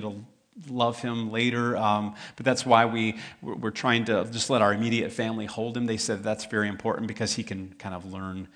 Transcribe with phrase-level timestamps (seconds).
[0.00, 0.24] to
[0.68, 1.76] love him later.
[1.76, 5.86] Um, but that's why we, we're trying to just let our immediate family hold him.
[5.86, 8.48] They said that's very important because he can kind of learn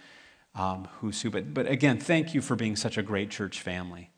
[0.54, 1.30] um, who's who.
[1.30, 4.10] But, but again, thank you for being such a great church family.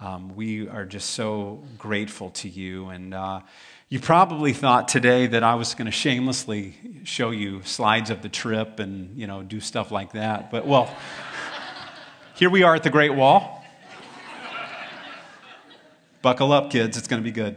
[0.00, 2.88] Um, we are just so grateful to you.
[2.88, 3.40] And uh,
[3.88, 8.28] you probably thought today that I was going to shamelessly show you slides of the
[8.28, 10.50] trip and, you know, do stuff like that.
[10.50, 10.94] But, well,
[12.34, 13.63] here we are at the Great Wall.
[16.24, 16.96] Buckle up, kids.
[16.96, 17.54] It's going to be good.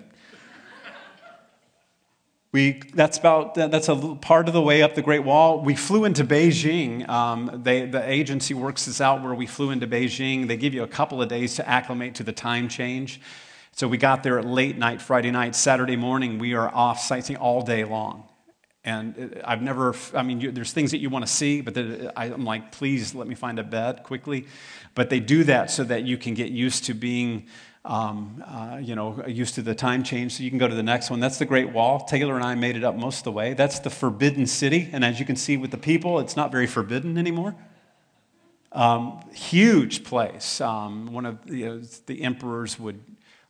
[2.52, 5.62] We, that's about that's a part of the way up the Great Wall.
[5.62, 7.08] We flew into Beijing.
[7.08, 10.50] Um, they, the agency works this out where we flew into Beijing.
[10.50, 13.22] They give you a couple of days to acclimate to the time change.
[13.72, 16.38] So we got there at late night, Friday night, Saturday morning.
[16.38, 18.28] We are off sightseeing all day long.
[18.84, 21.78] And I've never, I mean, you, there's things that you want to see, but
[22.18, 24.46] I'm like, please let me find a bed quickly.
[24.94, 27.48] But they do that so that you can get used to being
[27.88, 30.34] um, uh, you know, used to the time change.
[30.34, 31.22] So you can go to the next one.
[31.22, 32.02] That's the Great Wall.
[32.02, 33.54] Taylor and I made it up most of the way.
[33.54, 34.90] That's the Forbidden City.
[34.92, 37.56] And as you can see with the people, it's not very forbidden anymore.
[38.74, 40.60] Um, huge place.
[40.60, 43.00] Um, one of you know, the emperors would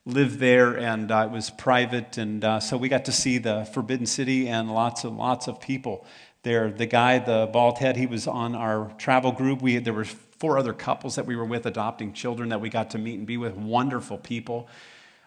[0.06, 2.20] live there, and uh, it was private.
[2.20, 5.60] And uh, so we got to see the Forbidden City and lots and lots of
[5.60, 6.06] people
[6.44, 6.72] there.
[6.72, 9.64] The guy, the bald head, he was on our travel group.
[9.64, 10.06] We there were
[10.40, 13.26] four other couples that we were with adopting children that we got to meet and
[13.26, 13.56] be with.
[13.56, 14.68] Wonderful people.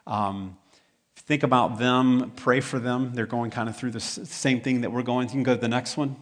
[0.07, 0.57] Um,
[1.17, 3.13] think about them, pray for them.
[3.15, 5.29] They're going kind of through the same thing that we're going.
[5.29, 6.17] You can go to the next one.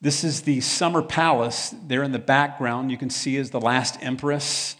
[0.00, 1.74] This is the summer palace.
[1.86, 4.76] There in the background, you can see is the last empress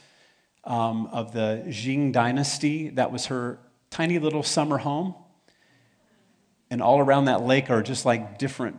[0.65, 2.89] um, of the Qing dynasty.
[2.91, 3.59] That was her
[3.91, 5.15] tiny little summer home.
[6.71, 8.77] And all around that lake are just like different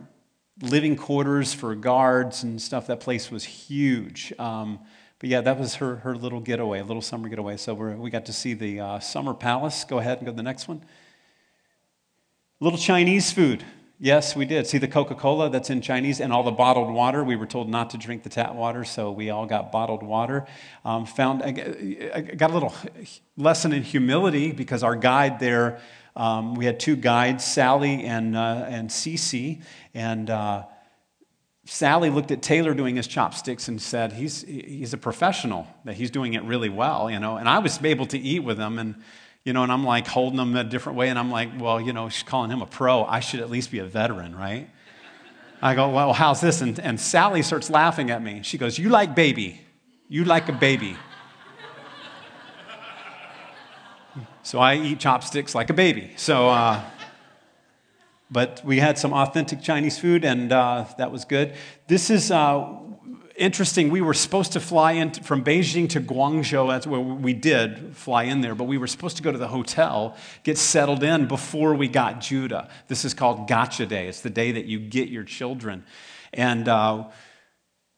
[0.62, 2.86] living quarters for guards and stuff.
[2.86, 4.32] That place was huge.
[4.38, 4.78] Um,
[5.18, 7.56] but yeah, that was her, her little getaway, a little summer getaway.
[7.56, 9.84] So we got to see the uh, summer palace.
[9.84, 10.84] Go ahead and go to the next one.
[12.60, 13.64] Little Chinese food.
[14.00, 14.66] Yes, we did.
[14.66, 17.22] See the Coca Cola that's in Chinese and all the bottled water.
[17.22, 20.46] We were told not to drink the tap water, so we all got bottled water.
[20.84, 22.74] Um, found, I got a little
[23.36, 25.80] lesson in humility because our guide there
[26.16, 29.62] um, we had two guides, Sally and, uh, and Cece,
[29.94, 30.64] and uh,
[31.64, 36.10] Sally looked at Taylor doing his chopsticks and said, he's, he's a professional, that he's
[36.10, 37.36] doing it really well, you know.
[37.36, 38.94] And I was able to eat with him, and,
[39.44, 41.92] you know, and I'm like holding him a different way, and I'm like, well, you
[41.92, 43.04] know, she's calling him a pro.
[43.04, 44.68] I should at least be a veteran, right?
[45.62, 46.60] I go, well, how's this?
[46.60, 48.42] And, and Sally starts laughing at me.
[48.42, 49.60] She goes, you like baby.
[50.08, 50.96] You like a baby.
[54.44, 56.10] So I eat chopsticks like a baby.
[56.16, 56.82] So, uh,
[58.30, 61.54] but we had some authentic Chinese food, and uh, that was good.
[61.86, 62.76] This is uh,
[63.36, 63.88] interesting.
[63.88, 66.68] We were supposed to fly in from Beijing to Guangzhou.
[66.68, 69.48] That's where we did fly in there, but we were supposed to go to the
[69.48, 72.68] hotel, get settled in before we got Judah.
[72.88, 74.08] This is called Gotcha Day.
[74.08, 75.86] It's the day that you get your children,
[76.34, 77.04] and uh,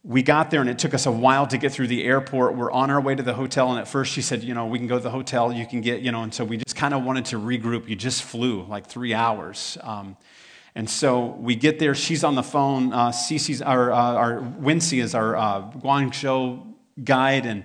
[0.06, 2.54] we got there and it took us a while to get through the airport.
[2.54, 4.78] We're on our way to the hotel, and at first she said, You know, we
[4.78, 6.94] can go to the hotel, you can get, you know, and so we just kind
[6.94, 7.88] of wanted to regroup.
[7.88, 9.76] You just flew like three hours.
[9.82, 10.16] Um,
[10.76, 12.92] and so we get there, she's on the phone.
[12.92, 13.12] Uh,
[13.64, 17.64] our, uh, our Wincy is our uh, Guangzhou guide, and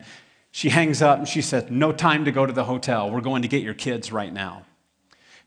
[0.51, 3.11] she hangs up and she said, No time to go to the hotel.
[3.11, 4.65] We're going to get your kids right now.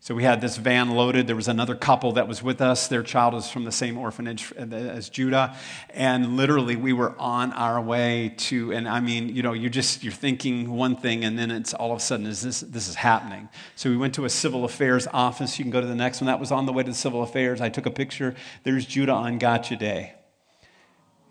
[0.05, 1.25] So we had this van loaded.
[1.25, 2.87] There was another couple that was with us.
[2.87, 5.57] Their child was from the same orphanage as Judah.
[5.89, 10.03] And literally, we were on our way to, and I mean, you know, you're just,
[10.03, 12.93] you're thinking one thing, and then it's all of a sudden, is this, this is
[12.93, 13.49] happening.
[13.75, 15.57] So we went to a civil affairs office.
[15.57, 16.27] You can go to the next one.
[16.27, 17.59] That was on the way to the civil affairs.
[17.59, 18.35] I took a picture.
[18.61, 20.13] There's Judah on Gotcha Day.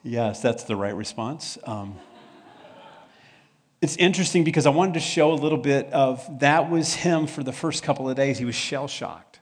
[0.03, 1.59] Yes, that's the right response.
[1.63, 2.01] Um,
[3.85, 7.43] it's interesting because I wanted to show a little bit of that was him for
[7.43, 8.39] the first couple of days.
[8.39, 9.41] He was shell shocked.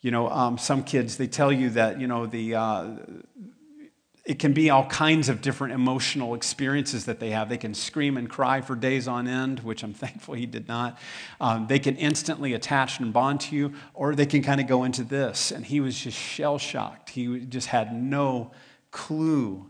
[0.00, 2.86] You know, um, some kids, they tell you that, you know, the, uh,
[4.24, 7.50] it can be all kinds of different emotional experiences that they have.
[7.50, 10.98] They can scream and cry for days on end, which I'm thankful he did not.
[11.38, 14.84] Um, they can instantly attach and bond to you, or they can kind of go
[14.84, 15.50] into this.
[15.50, 17.10] And he was just shell shocked.
[17.10, 18.52] He just had no
[18.90, 19.66] clue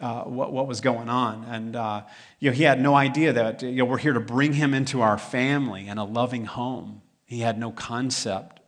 [0.00, 1.44] uh, what, what was going on.
[1.44, 2.02] And uh,
[2.38, 5.00] you know, he had no idea that you know, we're here to bring him into
[5.00, 7.02] our family and a loving home.
[7.26, 8.60] He had no concept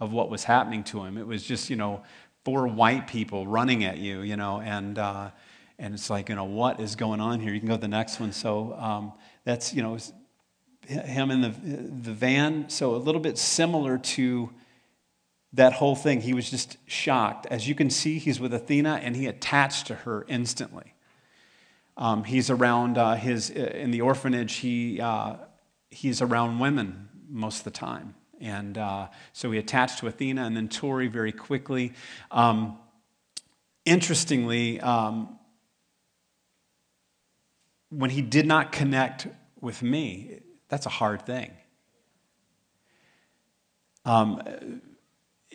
[0.00, 1.18] of what was happening to him.
[1.18, 2.02] It was just, you know,
[2.44, 5.30] four white people running at you, you know, and, uh,
[5.78, 7.52] and it's like, you know, what is going on here?
[7.52, 8.32] You can go to the next one.
[8.32, 9.12] So um,
[9.44, 9.98] that's, you know,
[10.86, 12.68] him in the, the van.
[12.68, 14.50] So a little bit similar to
[15.52, 16.20] that whole thing.
[16.20, 17.46] He was just shocked.
[17.50, 20.94] As you can see, he's with Athena and he attached to her instantly.
[21.96, 25.36] Um, he's around uh, his, uh, in the orphanage, he, uh,
[25.90, 28.14] he's around women most of the time.
[28.40, 31.92] And uh, so he attached to Athena and then Tori very quickly.
[32.30, 32.78] Um,
[33.84, 35.38] interestingly, um,
[37.90, 39.26] when he did not connect
[39.60, 41.50] with me, that's a hard thing.
[44.04, 44.80] Um,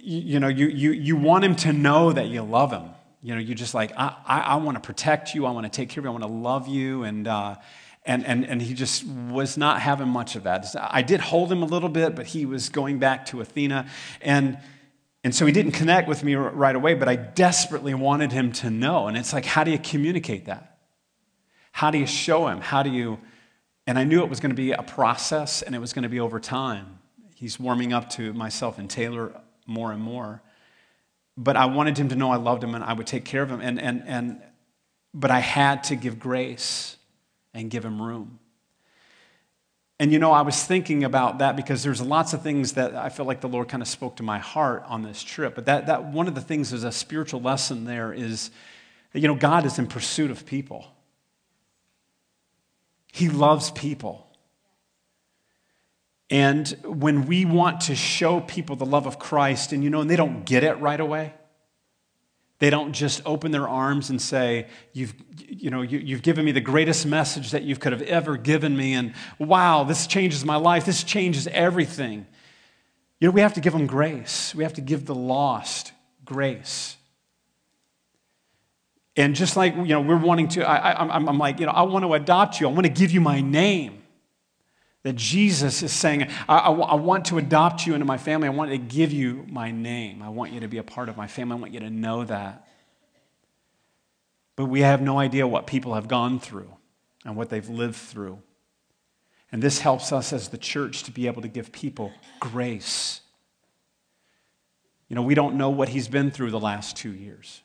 [0.03, 2.89] you, know, you, you, you want him to know that you love him.
[3.21, 5.45] You know, you just like, I, I, I want to protect you.
[5.45, 6.09] I want to take care of you.
[6.09, 7.03] I want to love you.
[7.03, 7.55] And, uh,
[8.05, 10.65] and, and, and he just was not having much of that.
[10.77, 13.87] I did hold him a little bit, but he was going back to Athena.
[14.21, 14.57] And,
[15.23, 18.69] and so he didn't connect with me right away, but I desperately wanted him to
[18.69, 19.07] know.
[19.07, 20.79] And it's like, how do you communicate that?
[21.71, 22.59] How do you show him?
[22.59, 23.19] How do you.
[23.87, 26.09] And I knew it was going to be a process and it was going to
[26.09, 26.99] be over time.
[27.35, 29.33] He's warming up to myself and Taylor
[29.65, 30.41] more and more.
[31.35, 33.49] But I wanted him to know I loved him and I would take care of
[33.49, 33.59] him.
[33.61, 34.41] And, and, and,
[35.13, 36.97] but I had to give grace
[37.53, 38.39] and give him room.
[39.99, 43.09] And you know, I was thinking about that because there's lots of things that I
[43.09, 45.55] feel like the Lord kind of spoke to my heart on this trip.
[45.55, 48.51] But that, that one of the things is a spiritual lesson there is
[49.13, 50.85] that, you know, God is in pursuit of people.
[53.11, 54.27] He loves people.
[56.29, 60.09] And when we want to show people the love of Christ, and you know, and
[60.09, 61.33] they don't get it right away,
[62.59, 66.51] they don't just open their arms and say, You've, you know, you, have given me
[66.51, 70.55] the greatest message that you could have ever given me, and wow, this changes my
[70.55, 70.85] life.
[70.85, 72.25] This changes everything.
[73.19, 74.53] You know, we have to give them grace.
[74.55, 75.93] We have to give the lost
[76.25, 76.97] grace.
[79.15, 82.03] And just like, you know, we're wanting to, I, I'm like, you know, I want
[82.03, 82.67] to adopt you.
[82.67, 84.02] I want to give you my name.
[85.03, 88.47] That Jesus is saying, I, I, I, want to adopt you into my family.
[88.47, 90.21] I want to give you my name.
[90.21, 91.57] I want you to be a part of my family.
[91.57, 92.67] I want you to know that.
[94.55, 96.71] But we have no idea what people have gone through
[97.25, 98.39] and what they've lived through.
[99.51, 103.21] And this helps us as the church to be able to give people grace.
[105.09, 107.61] You know, we don't know what he's been through the last two years.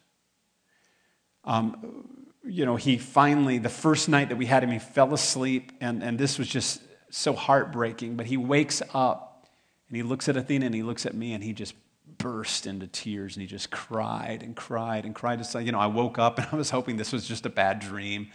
[1.44, 5.73] Um, you know, he finally, the first night that we had him, he fell asleep,
[5.81, 8.16] and, and this was just so heartbreaking.
[8.16, 9.46] But he wakes up
[9.88, 11.75] and he looks at Athena and he looks at me and he just
[12.19, 15.40] burst into tears and he just cried and cried and cried.
[15.40, 17.50] It's like, you know, I woke up and I was hoping this was just a
[17.50, 18.28] bad dream.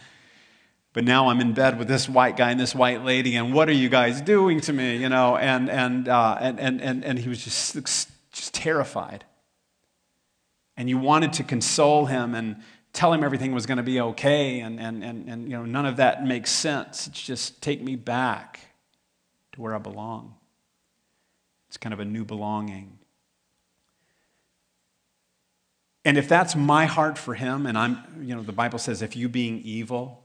[0.94, 3.68] But now I'm in bed with this white guy and this white lady, and what
[3.68, 4.98] are you guys doing to me?
[4.98, 7.76] You know, and, and, uh, and, and, and, and he was just,
[8.32, 9.26] just terrified.
[10.78, 12.58] And you wanted to console him and
[12.94, 15.86] tell him everything was going to be okay, and, and, and, and you know, none
[15.86, 17.08] of that makes sense.
[17.08, 18.60] It's just take me back
[19.54, 20.36] to where I belong.
[21.68, 23.00] It's kind of a new belonging.
[26.06, 29.16] And if that's my heart for him, and I'm, you know, the Bible says, if
[29.16, 30.24] you being evil,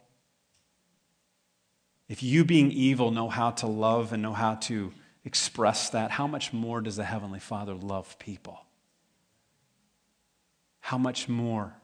[2.09, 4.93] if you being evil know how to love and know how to
[5.25, 8.61] express that, how much more does the Heavenly Father love people?
[10.81, 11.75] How much more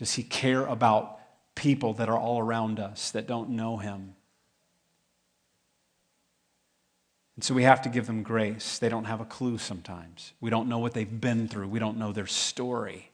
[0.00, 1.18] does He care about
[1.54, 4.14] people that are all around us that don't know Him?
[7.36, 8.78] And so we have to give them grace.
[8.78, 10.32] They don't have a clue sometimes.
[10.40, 13.10] We don't know what they've been through, we don't know their story.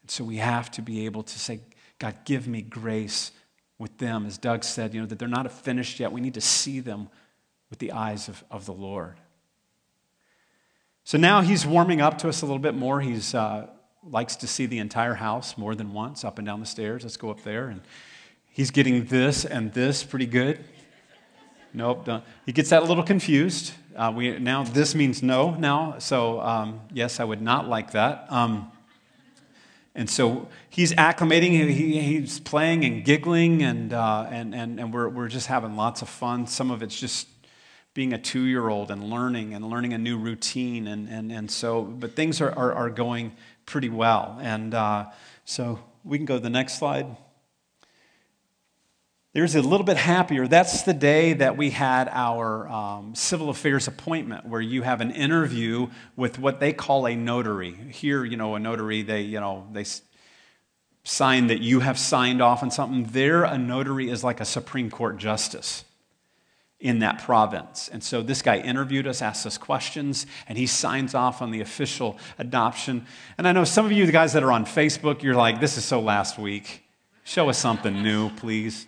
[0.00, 1.60] And so we have to be able to say,
[1.98, 3.30] God, give me grace
[3.78, 4.24] with them.
[4.24, 6.10] As Doug said, you know, that they're not finished yet.
[6.10, 7.10] We need to see them
[7.68, 9.16] with the eyes of, of the Lord.
[11.04, 13.02] So now he's warming up to us a little bit more.
[13.02, 13.66] He's uh,
[14.10, 17.02] likes to see the entire house more than once, up and down the stairs.
[17.02, 17.68] Let's go up there.
[17.68, 17.80] And
[18.50, 20.64] he's getting this and this pretty good.
[21.74, 22.24] Nope, don't.
[22.46, 23.72] he gets that a little confused.
[23.94, 25.96] Uh, we, now, this means no now.
[25.98, 28.26] So, um, yes, I would not like that.
[28.30, 28.72] Um,
[29.94, 35.08] and so he's acclimating, he, he's playing and giggling, and, uh, and, and, and we're,
[35.08, 36.46] we're just having lots of fun.
[36.46, 37.26] Some of it's just
[37.98, 40.86] being a two year old and learning and learning a new routine.
[40.86, 43.32] And, and, and so, but things are, are, are going
[43.66, 44.38] pretty well.
[44.40, 45.06] And uh,
[45.44, 47.16] so we can go to the next slide.
[49.32, 50.46] There's a little bit happier.
[50.46, 55.10] That's the day that we had our um, civil affairs appointment, where you have an
[55.10, 57.72] interview with what they call a notary.
[57.72, 59.86] Here, you know, a notary, they, you know, they
[61.02, 63.06] sign that you have signed off on something.
[63.10, 65.82] There, a notary is like a Supreme Court justice
[66.80, 67.88] in that province.
[67.92, 71.60] And so this guy interviewed us, asked us questions, and he signs off on the
[71.60, 73.06] official adoption.
[73.36, 75.76] And I know some of you, the guys that are on Facebook, you're like, this
[75.76, 76.84] is so last week.
[77.24, 78.86] Show us something new, please.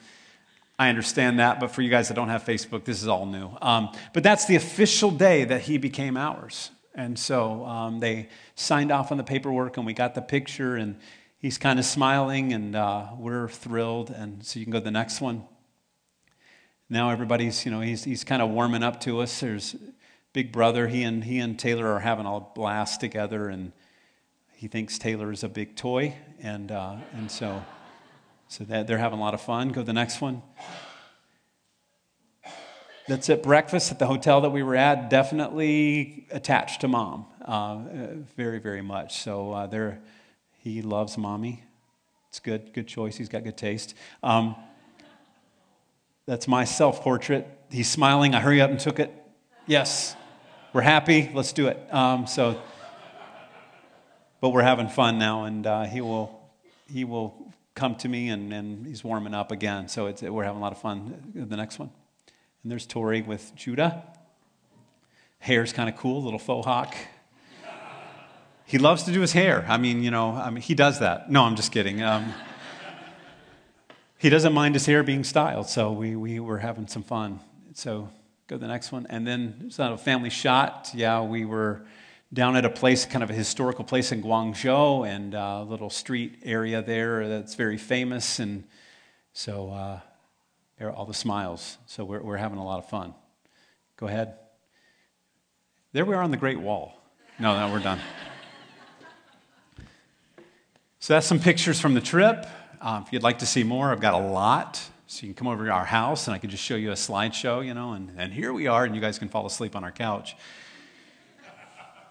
[0.78, 3.50] I understand that, but for you guys that don't have Facebook, this is all new.
[3.60, 6.70] Um, but that's the official day that he became ours.
[6.94, 10.96] And so um, they signed off on the paperwork, and we got the picture, and
[11.38, 14.10] he's kind of smiling, and uh, we're thrilled.
[14.10, 15.44] And so you can go to the next one.
[16.90, 19.38] Now everybody's, you know, he's, he's kind of warming up to us.
[19.38, 19.76] There's
[20.32, 20.88] big brother.
[20.88, 23.72] He and, he and Taylor are having a blast together, and
[24.56, 26.16] he thinks Taylor is a big toy.
[26.42, 27.64] And, uh, and so,
[28.48, 29.68] so that they're having a lot of fun.
[29.68, 30.42] Go to the next one.
[33.06, 35.10] That's at breakfast at the hotel that we were at.
[35.10, 37.78] Definitely attached to mom, uh,
[38.36, 39.18] very, very much.
[39.22, 40.00] So uh, there,
[40.58, 41.64] he loves mommy.
[42.28, 43.16] It's good, good choice.
[43.16, 43.94] He's got good taste.
[44.22, 44.54] Um,
[46.30, 47.44] that's my self portrait.
[47.72, 48.36] He's smiling.
[48.36, 49.12] I hurry up and took it.
[49.66, 50.14] Yes,
[50.72, 51.28] we're happy.
[51.34, 51.92] Let's do it.
[51.92, 52.62] Um, so,
[54.40, 56.40] but we're having fun now, and uh, he will
[56.88, 59.88] he will come to me, and, and he's warming up again.
[59.88, 61.32] So we're having a lot of fun.
[61.34, 61.90] The next one,
[62.62, 64.04] and there's Tori with Judah.
[65.40, 66.94] Hair's kind of cool, little faux hawk.
[68.66, 69.66] He loves to do his hair.
[69.68, 71.28] I mean, you know, I mean, he does that.
[71.28, 72.04] No, I'm just kidding.
[72.04, 72.32] Um,
[74.20, 77.40] he doesn't mind his hair being styled, so we, we were having some fun.
[77.72, 78.10] So
[78.48, 79.06] go to the next one.
[79.08, 80.90] And then it's not a family shot.
[80.92, 81.86] Yeah, we were
[82.30, 86.40] down at a place, kind of a historical place in Guangzhou, and a little street
[86.44, 88.40] area there that's very famous.
[88.40, 88.64] And
[89.32, 90.00] so uh,
[90.78, 91.78] there are all the smiles.
[91.86, 93.14] So we're, we're having a lot of fun.
[93.96, 94.34] Go ahead.
[95.92, 96.94] There we are on the Great Wall.
[97.38, 98.00] No, no, we're done.
[101.02, 102.46] So that's some pictures from the trip.
[102.82, 104.82] Um, if you'd like to see more, I've got a lot.
[105.06, 106.94] So you can come over to our house and I can just show you a
[106.94, 109.82] slideshow, you know, and, and here we are, and you guys can fall asleep on
[109.82, 110.36] our couch.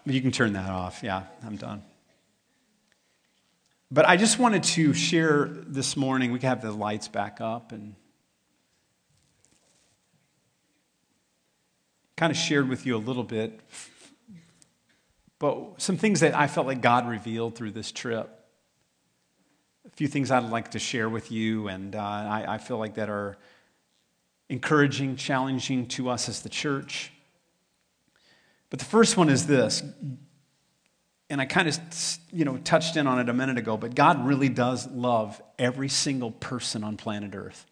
[0.04, 1.02] You can turn that off.
[1.02, 1.82] Yeah, I'm done.
[3.90, 6.30] But I just wanted to share this morning.
[6.30, 7.96] We can have the lights back up and
[12.16, 13.60] kind of shared with you a little bit,
[15.38, 18.39] but some things that I felt like God revealed through this trip
[20.00, 23.10] few things I'd like to share with you, and uh, I, I feel like that
[23.10, 23.36] are
[24.48, 27.12] encouraging, challenging to us as the church.
[28.70, 29.82] But the first one is this,
[31.28, 31.78] and I kind of
[32.32, 35.90] you know touched in on it a minute ago, but God really does love every
[35.90, 37.66] single person on planet Earth.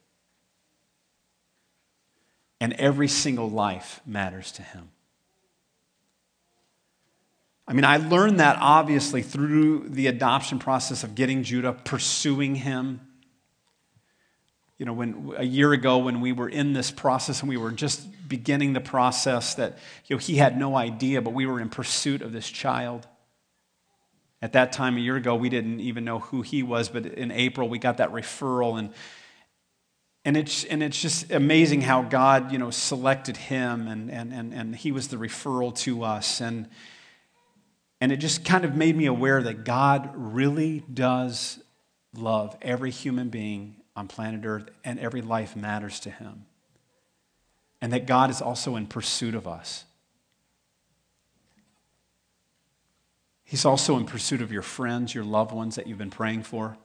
[2.60, 4.90] And every single life matters to him.
[7.68, 13.02] I mean, I learned that obviously through the adoption process of getting Judah, pursuing him.
[14.78, 17.70] You know, when a year ago when we were in this process and we were
[17.70, 21.68] just beginning the process, that you know he had no idea, but we were in
[21.68, 23.06] pursuit of this child.
[24.40, 27.30] At that time, a year ago, we didn't even know who he was, but in
[27.30, 28.94] April we got that referral, and
[30.24, 34.54] and it's and it's just amazing how God, you know, selected him, and and and
[34.54, 36.68] and he was the referral to us, and
[38.00, 41.58] and it just kind of made me aware that God really does
[42.14, 46.46] love every human being on planet Earth, and every life matters to him.
[47.80, 49.84] And that God is also in pursuit of us.
[53.42, 56.76] He's also in pursuit of your friends, your loved ones that you've been praying for,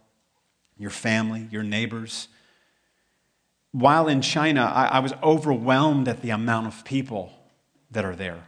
[0.77, 2.29] your family, your neighbors.
[3.71, 7.31] While in China, I, I was overwhelmed at the amount of people
[7.91, 8.45] that are there.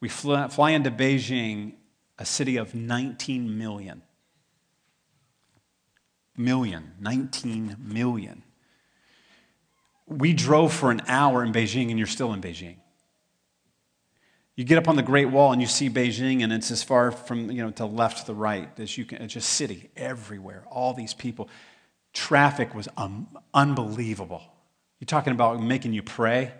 [0.00, 1.74] We fly, fly into Beijing,
[2.18, 4.02] a city of 19 million.
[6.36, 8.42] Million, 19 million.
[10.06, 12.76] We drove for an hour in Beijing, and you're still in Beijing.
[14.56, 17.10] You get up on the Great Wall and you see Beijing, and it's as far
[17.12, 19.22] from you know to left to the right as you can.
[19.22, 20.64] It's just city everywhere.
[20.70, 21.48] All these people.
[22.12, 22.88] Traffic was
[23.54, 24.42] unbelievable.
[24.98, 26.52] You're talking about making you pray.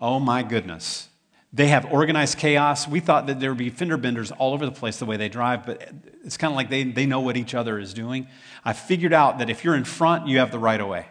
[0.00, 1.08] Oh my goodness.
[1.54, 2.88] They have organized chaos.
[2.88, 5.28] We thought that there would be fender benders all over the place the way they
[5.28, 5.88] drive, but
[6.24, 8.26] it's kind of like they, they know what each other is doing.
[8.64, 11.06] I figured out that if you're in front, you have the right of way.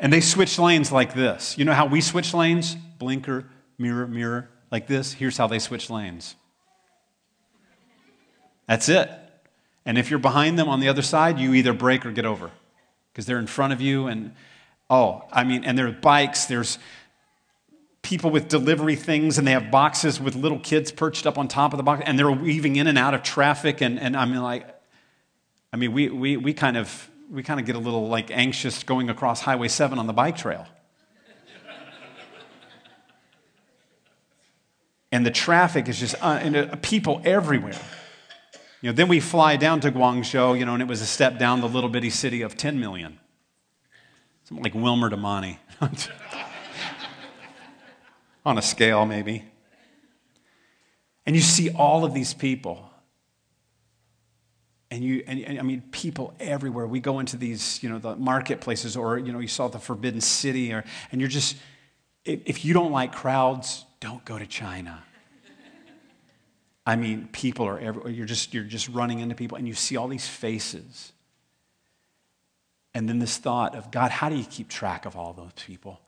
[0.00, 1.56] and they switch lanes like this.
[1.56, 2.74] You know how we switch lanes?
[2.98, 3.44] Blinker,
[3.78, 5.12] mirror, mirror, like this.
[5.12, 6.34] Here's how they switch lanes.
[8.66, 9.08] That's it.
[9.86, 12.50] And if you're behind them on the other side, you either break or get over
[13.12, 14.08] because they're in front of you.
[14.08, 14.34] And
[14.90, 16.80] oh, I mean, and there are bikes, there's
[18.08, 21.74] people with delivery things and they have boxes with little kids perched up on top
[21.74, 24.40] of the box and they're weaving in and out of traffic and, and i mean
[24.40, 24.66] like
[25.74, 28.82] i mean we, we, we kind of we kind of get a little like anxious
[28.82, 30.66] going across highway 7 on the bike trail.
[35.10, 37.78] And the traffic is just uh, and, uh, people everywhere.
[38.80, 41.38] You know then we fly down to guangzhou you know and it was a step
[41.38, 43.18] down the little bitty city of 10 million.
[44.44, 45.58] Something like Willmar Monty.
[48.48, 49.44] on a scale, maybe.
[51.26, 52.90] And you see all of these people.
[54.90, 56.86] And you, and, and, I mean, people everywhere.
[56.86, 60.22] We go into these, you know, the marketplaces, or you know, you saw the Forbidden
[60.22, 61.56] City, or and you're just,
[62.24, 65.04] if you don't like crowds, don't go to China.
[66.86, 68.10] I mean, people are everywhere.
[68.10, 71.12] You're just, you're just running into people, and you see all these faces.
[72.94, 76.00] And then this thought of God, how do you keep track of all those people?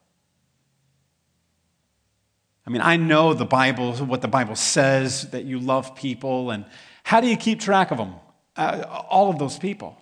[2.71, 6.65] I mean, I know the Bible, what the Bible says, that you love people, and
[7.03, 8.15] how do you keep track of them?
[8.55, 10.01] Uh, all of those people.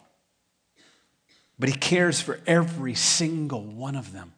[1.59, 4.35] But He cares for every single one of them.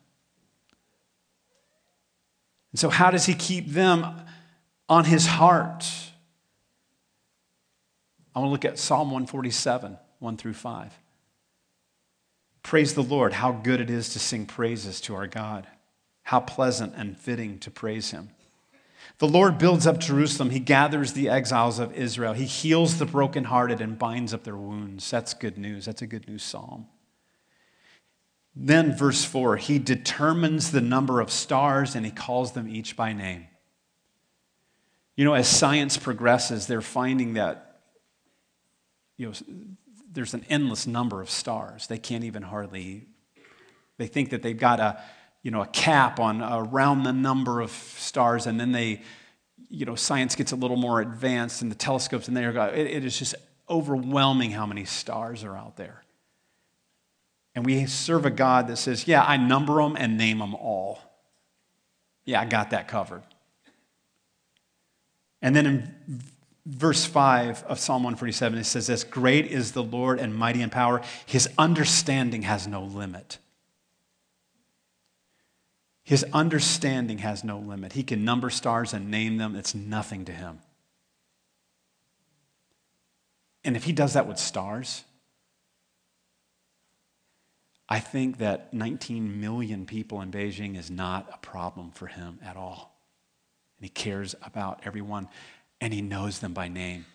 [2.71, 4.07] And so, how does He keep them
[4.89, 5.85] on His heart?
[8.33, 10.95] I want to look at Psalm 147, 1 through 5.
[12.63, 15.67] Praise the Lord, how good it is to sing praises to our God.
[16.31, 18.31] How pleasant and fitting to praise him.
[19.19, 20.51] The Lord builds up Jerusalem.
[20.51, 22.35] He gathers the exiles of Israel.
[22.35, 25.11] He heals the brokenhearted and binds up their wounds.
[25.11, 25.87] That's good news.
[25.87, 26.87] That's a good news psalm.
[28.55, 33.13] Then, verse 4 He determines the number of stars and he calls them each by
[33.13, 33.49] name.
[35.17, 37.81] You know, as science progresses, they're finding that
[39.17, 39.33] you know,
[40.13, 41.89] there's an endless number of stars.
[41.89, 43.09] They can't even hardly,
[43.99, 45.03] they think that they've got a
[45.43, 49.03] you know, a cap on around the number of stars, and then they,
[49.69, 53.05] you know, science gets a little more advanced, and the telescopes and there, it, it
[53.05, 53.35] is just
[53.69, 56.03] overwhelming how many stars are out there.
[57.55, 61.01] And we serve a God that says, Yeah, I number them and name them all.
[62.25, 63.23] Yeah, I got that covered.
[65.43, 66.23] And then in
[66.67, 70.71] verse 5 of Psalm 147, it says this Great is the Lord and mighty in
[70.71, 73.39] power, his understanding has no limit.
[76.11, 77.93] His understanding has no limit.
[77.93, 80.59] He can number stars and name them, it's nothing to him.
[83.63, 85.05] And if he does that with stars,
[87.89, 92.57] I think that 19 million people in Beijing is not a problem for him at
[92.57, 92.99] all.
[93.79, 95.29] And he cares about everyone,
[95.81, 97.07] and he knows them by name.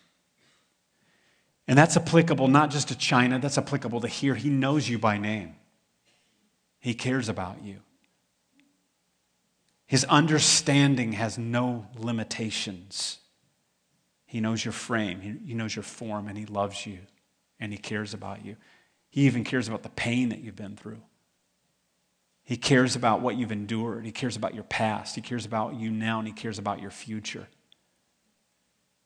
[1.68, 4.34] And that's applicable not just to China, that's applicable to here.
[4.34, 5.54] He knows you by name,
[6.80, 7.80] he cares about you.
[9.86, 13.18] His understanding has no limitations.
[14.26, 16.98] He knows your frame, he, knows your form, and He loves you,
[17.60, 18.56] and He cares about you.
[19.08, 21.00] He even cares about the pain that you've been through.
[22.42, 24.04] He cares about what you've endured.
[24.04, 25.14] He cares about your past.
[25.14, 27.48] He cares about you now, and He cares about your future.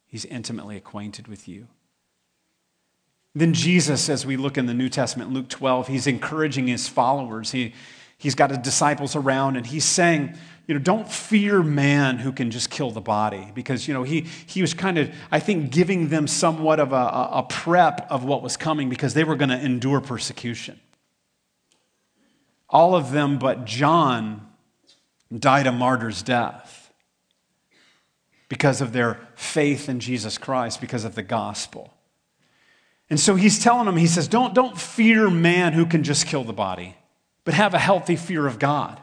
[0.06, 1.68] He's intimately acquainted with you.
[3.34, 7.52] Then Jesus, as we look in the New Testament, Luke 12, he's encouraging his followers.
[7.52, 7.74] He,
[8.18, 10.36] he's got his disciples around, and he's saying,
[10.70, 13.50] you know, don't fear man who can just kill the body.
[13.56, 16.94] Because, you know, he, he was kind of, I think, giving them somewhat of a,
[16.94, 20.78] a prep of what was coming because they were going to endure persecution.
[22.68, 24.46] All of them but John
[25.36, 26.92] died a martyr's death
[28.48, 31.92] because of their faith in Jesus Christ, because of the gospel.
[33.10, 36.44] And so he's telling them, he says, don't, don't fear man who can just kill
[36.44, 36.94] the body,
[37.42, 39.02] but have a healthy fear of God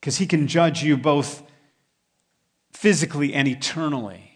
[0.00, 1.42] because he can judge you both
[2.72, 4.28] physically and eternally.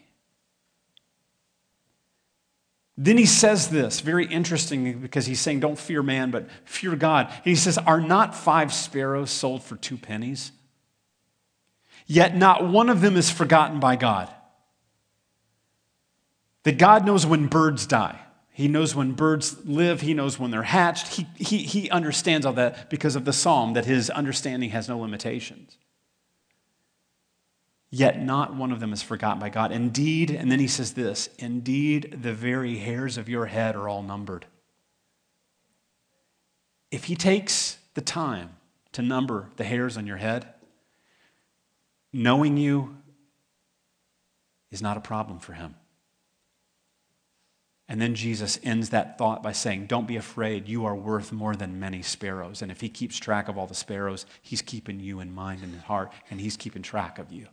[2.96, 7.28] Then he says this, very interesting, because he's saying, Don't fear man, but fear God.
[7.28, 10.52] And he says, Are not five sparrows sold for two pennies?
[12.06, 14.32] Yet not one of them is forgotten by God.
[16.64, 18.20] That God knows when birds die.
[18.52, 20.02] He knows when birds live.
[20.02, 21.08] He knows when they're hatched.
[21.14, 24.98] He, he, he understands all that because of the psalm, that his understanding has no
[24.98, 25.78] limitations.
[27.90, 29.72] Yet not one of them is forgotten by God.
[29.72, 34.02] Indeed, and then he says this indeed, the very hairs of your head are all
[34.02, 34.46] numbered.
[36.90, 38.50] If he takes the time
[38.92, 40.46] to number the hairs on your head,
[42.12, 42.96] knowing you
[44.70, 45.74] is not a problem for him.
[47.92, 50.66] And then Jesus ends that thought by saying, Don't be afraid.
[50.66, 52.62] You are worth more than many sparrows.
[52.62, 55.74] And if he keeps track of all the sparrows, he's keeping you in mind and
[55.74, 57.48] in heart, and he's keeping track of you.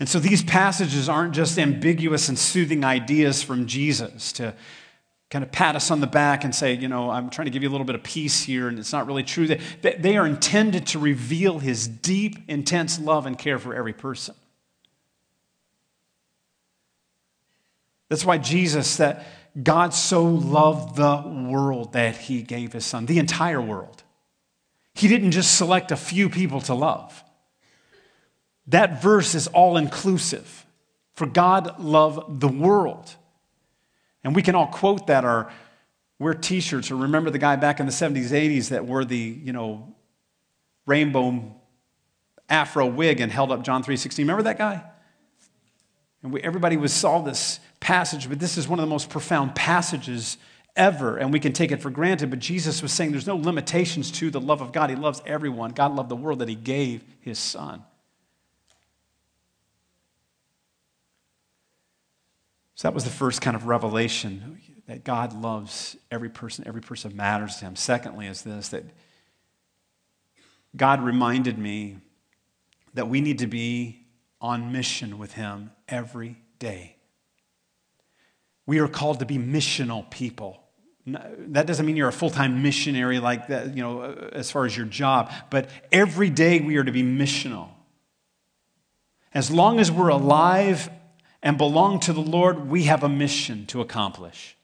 [0.00, 4.56] And so these passages aren't just ambiguous and soothing ideas from Jesus to
[5.30, 7.62] kind of pat us on the back and say, you know, I'm trying to give
[7.62, 9.46] you a little bit of peace here, and it's not really true.
[9.82, 14.34] They are intended to reveal his deep, intense love and care for every person.
[18.10, 19.24] That's why Jesus said,
[19.60, 24.02] God so loved the world that he gave his son, the entire world.
[24.94, 27.24] He didn't just select a few people to love.
[28.66, 30.66] That verse is all inclusive.
[31.14, 33.14] For God loved the world.
[34.24, 35.50] And we can all quote that or
[36.18, 39.16] wear t shirts or remember the guy back in the 70s, 80s that wore the,
[39.16, 39.94] you know,
[40.84, 41.54] rainbow
[42.48, 44.18] afro wig and held up John 3.16.
[44.18, 44.82] Remember that guy?
[46.22, 49.54] And we, everybody was, saw this passage, but this is one of the most profound
[49.54, 50.36] passages
[50.76, 52.30] ever, and we can take it for granted.
[52.30, 54.90] But Jesus was saying there's no limitations to the love of God.
[54.90, 55.72] He loves everyone.
[55.72, 57.82] God loved the world that He gave His Son.
[62.74, 67.14] So that was the first kind of revelation that God loves every person, every person
[67.14, 67.76] matters to Him.
[67.76, 68.84] Secondly, is this that
[70.76, 71.98] God reminded me
[72.94, 74.06] that we need to be
[74.40, 76.96] on mission with Him every day.
[78.66, 80.60] We are called to be missional people.
[81.06, 84.76] That doesn't mean you're a full time missionary like that, you know, as far as
[84.76, 87.68] your job, but every day we are to be missional.
[89.32, 90.90] As long as we're alive
[91.42, 94.56] and belong to the Lord, we have a mission to accomplish.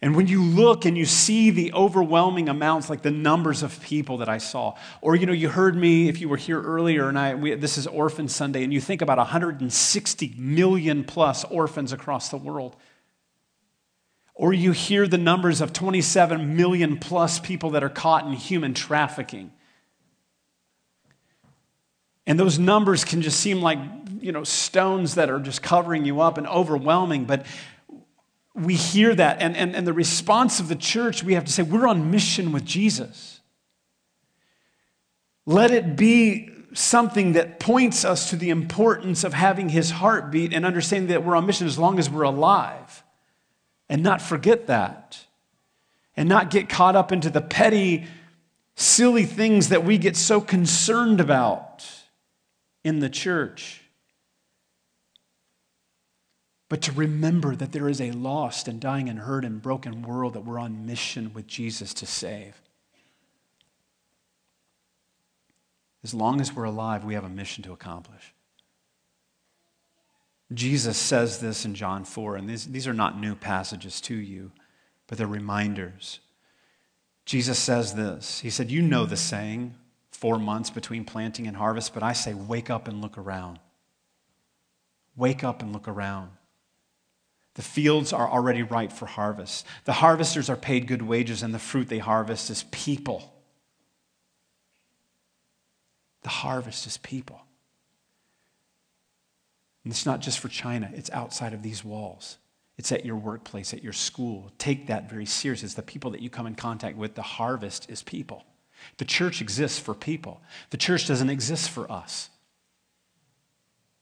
[0.00, 4.18] And when you look and you see the overwhelming amounts, like the numbers of people
[4.18, 7.18] that I saw, or you know, you heard me if you were here earlier, and
[7.18, 12.28] I, we, this is Orphan Sunday, and you think about 160 million plus orphans across
[12.28, 12.76] the world.
[14.34, 18.74] Or you hear the numbers of 27 million plus people that are caught in human
[18.74, 19.50] trafficking.
[22.24, 23.80] And those numbers can just seem like,
[24.20, 27.24] you know, stones that are just covering you up and overwhelming.
[27.24, 27.46] But
[28.60, 31.62] we hear that, and, and, and the response of the church, we have to say,
[31.62, 33.40] we're on mission with Jesus.
[35.46, 40.66] Let it be something that points us to the importance of having his heartbeat and
[40.66, 43.02] understanding that we're on mission as long as we're alive.
[43.88, 45.24] And not forget that.
[46.16, 48.06] And not get caught up into the petty,
[48.74, 51.86] silly things that we get so concerned about
[52.84, 53.82] in the church
[56.68, 60.34] but to remember that there is a lost and dying and hurt and broken world
[60.34, 62.60] that we're on mission with Jesus to save.
[66.04, 68.34] As long as we're alive, we have a mission to accomplish.
[70.52, 74.52] Jesus says this in John 4, and these, these are not new passages to you,
[75.06, 76.20] but they're reminders.
[77.26, 79.74] Jesus says this He said, You know the saying,
[80.18, 83.60] four months between planting and harvest, but I say, wake up and look around.
[85.16, 86.30] Wake up and look around.
[87.58, 89.66] The fields are already ripe for harvest.
[89.84, 93.34] The harvesters are paid good wages, and the fruit they harvest is people.
[96.22, 97.40] The harvest is people.
[99.82, 102.38] And it's not just for China, it's outside of these walls.
[102.76, 104.52] It's at your workplace, at your school.
[104.58, 105.64] Take that very serious.
[105.64, 107.16] It's the people that you come in contact with.
[107.16, 108.44] The harvest is people.
[108.98, 110.40] The church exists for people,
[110.70, 112.30] the church doesn't exist for us.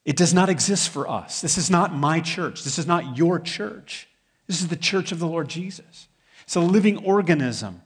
[0.07, 1.41] It does not exist for us.
[1.41, 2.63] This is not my church.
[2.63, 4.09] This is not your church.
[4.47, 6.07] This is the church of the Lord Jesus.
[6.45, 7.83] It's a living organism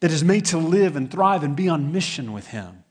[0.00, 2.84] that is made to live and thrive and be on mission with Him.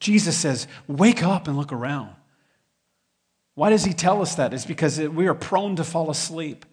[0.00, 2.10] Jesus says, Wake up and look around.
[3.54, 4.52] Why does He tell us that?
[4.52, 6.66] It's because we are prone to fall asleep.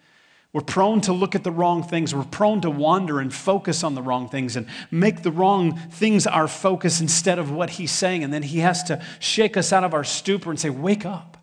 [0.56, 2.14] We're prone to look at the wrong things.
[2.14, 6.26] We're prone to wander and focus on the wrong things and make the wrong things
[6.26, 8.24] our focus instead of what he's saying.
[8.24, 11.36] And then he has to shake us out of our stupor and say, Wake up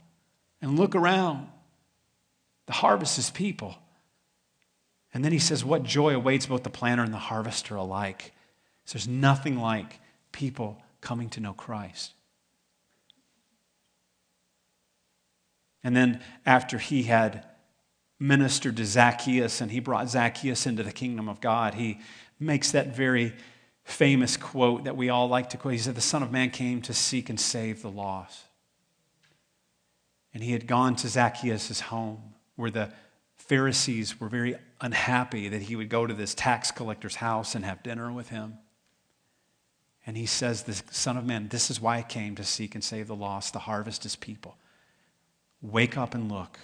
[0.64, 1.48] and look around.
[2.66, 3.76] The harvest is people.
[5.14, 8.34] And then he says, What joy awaits both the planter and the harvester alike.
[8.86, 10.00] So there's nothing like
[10.32, 12.16] people coming to know Christ.
[15.84, 17.46] And then after he had
[18.24, 22.00] ministered to Zacchaeus and he brought Zacchaeus into the kingdom of God, he
[22.40, 23.34] makes that very
[23.84, 25.74] famous quote that we all like to quote.
[25.74, 28.46] He said, The Son of Man came to seek and save the lost.
[30.34, 32.92] And he had gone to Zacchaeus' home where the
[33.36, 37.84] Pharisees were very unhappy that he would go to this tax collector's house and have
[37.84, 38.58] dinner with him.
[40.08, 42.84] And he says, The Son of Man, this is why I came to seek and
[42.84, 43.52] save the lost.
[43.52, 44.56] The harvest is people.
[45.62, 46.58] Wake up and look.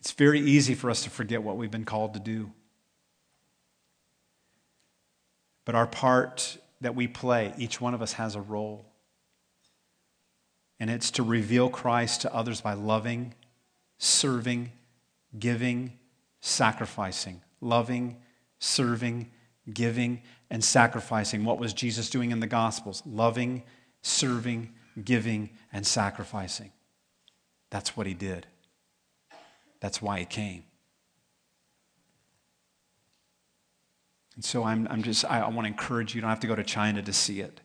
[0.00, 2.50] It's very easy for us to forget what we've been called to do.
[5.64, 8.86] But our part that we play, each one of us has a role.
[10.78, 13.34] And it's to reveal Christ to others by loving,
[13.98, 14.72] serving,
[15.38, 15.98] giving,
[16.40, 17.42] sacrificing.
[17.60, 18.16] Loving,
[18.58, 19.30] serving,
[19.70, 21.44] giving, and sacrificing.
[21.44, 23.02] What was Jesus doing in the Gospels?
[23.04, 23.62] Loving,
[24.00, 24.72] serving,
[25.04, 26.72] giving, and sacrificing.
[27.68, 28.46] That's what he did.
[29.80, 30.64] That's why he came.
[34.36, 36.18] And so I'm, I'm just, I, I want to encourage you.
[36.18, 37.60] You don't have to go to China to see it.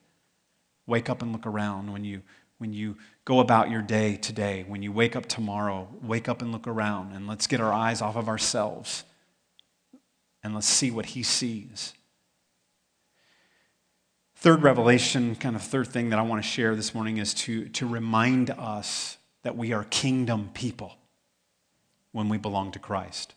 [0.87, 2.21] Wake up and look around when you
[2.57, 6.53] when you go about your day today, when you wake up tomorrow, wake up and
[6.53, 9.03] look around and let's get our eyes off of ourselves
[10.41, 11.93] and let's see what He sees.
[14.37, 17.67] Third revelation, kind of third thing that I want to share this morning is to,
[17.69, 20.95] to remind us that we are kingdom people
[22.15, 23.33] when we belong to Christ.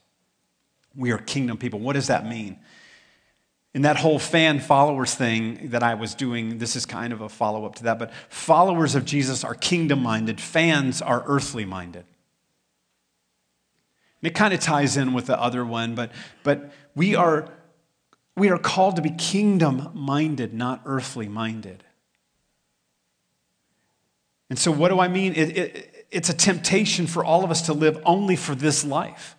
[0.95, 1.81] We are kingdom people.
[1.81, 2.61] What does that mean?
[3.75, 7.29] In that whole fan followers thing that I was doing, this is kind of a
[7.29, 12.05] follow up to that, but followers of Jesus are kingdom minded, fans are earthly minded.
[14.23, 16.13] And it kind of ties in with the other one, but,
[16.45, 17.49] but we, are,
[18.37, 21.83] we are called to be kingdom minded, not earthly minded.
[24.49, 25.35] And so, what do I mean?
[25.35, 29.37] It, it, it's a temptation for all of us to live only for this life.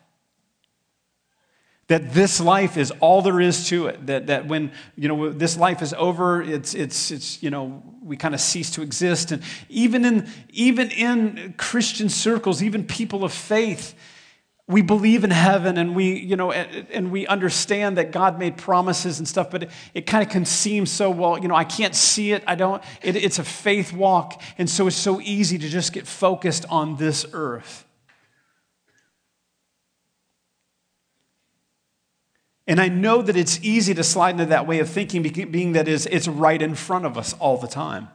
[1.88, 4.06] That this life is all there is to it.
[4.06, 8.16] That, that when you know this life is over it's it's it's you know we
[8.16, 9.32] kind of cease to exist.
[9.32, 13.96] And even in even in christian circles even people of faith
[14.70, 19.18] we believe in heaven and we you know and, we understand that god made promises
[19.18, 21.96] and stuff but it, it kind of can seem so well you know i can't
[21.96, 25.68] see it i don't it, it's a faith walk and so it's so easy to
[25.68, 27.86] just get focused on this earth
[32.68, 35.88] And I know that it's easy to slide into that way of thinking, being that
[35.88, 38.10] is, it's right in front of us all the time.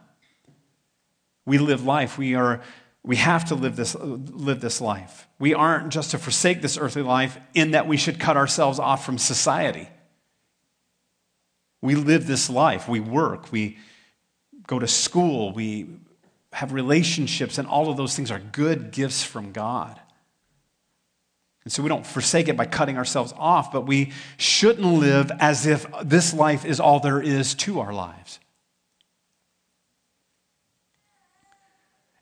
[1.45, 2.17] We live life.
[2.17, 2.61] We, are,
[3.05, 5.27] we have to live this, live this life.
[5.37, 9.05] We aren't just to forsake this earthly life in that we should cut ourselves off
[9.05, 9.87] from society.
[11.81, 12.89] We live this life.
[12.89, 13.51] We work.
[13.51, 13.77] We
[14.65, 15.51] go to school.
[15.51, 15.87] We
[16.51, 19.99] have relationships, and all of those things are good gifts from God.
[21.63, 25.65] And so we don't forsake it by cutting ourselves off, but we shouldn't live as
[25.67, 28.39] if this life is all there is to our lives.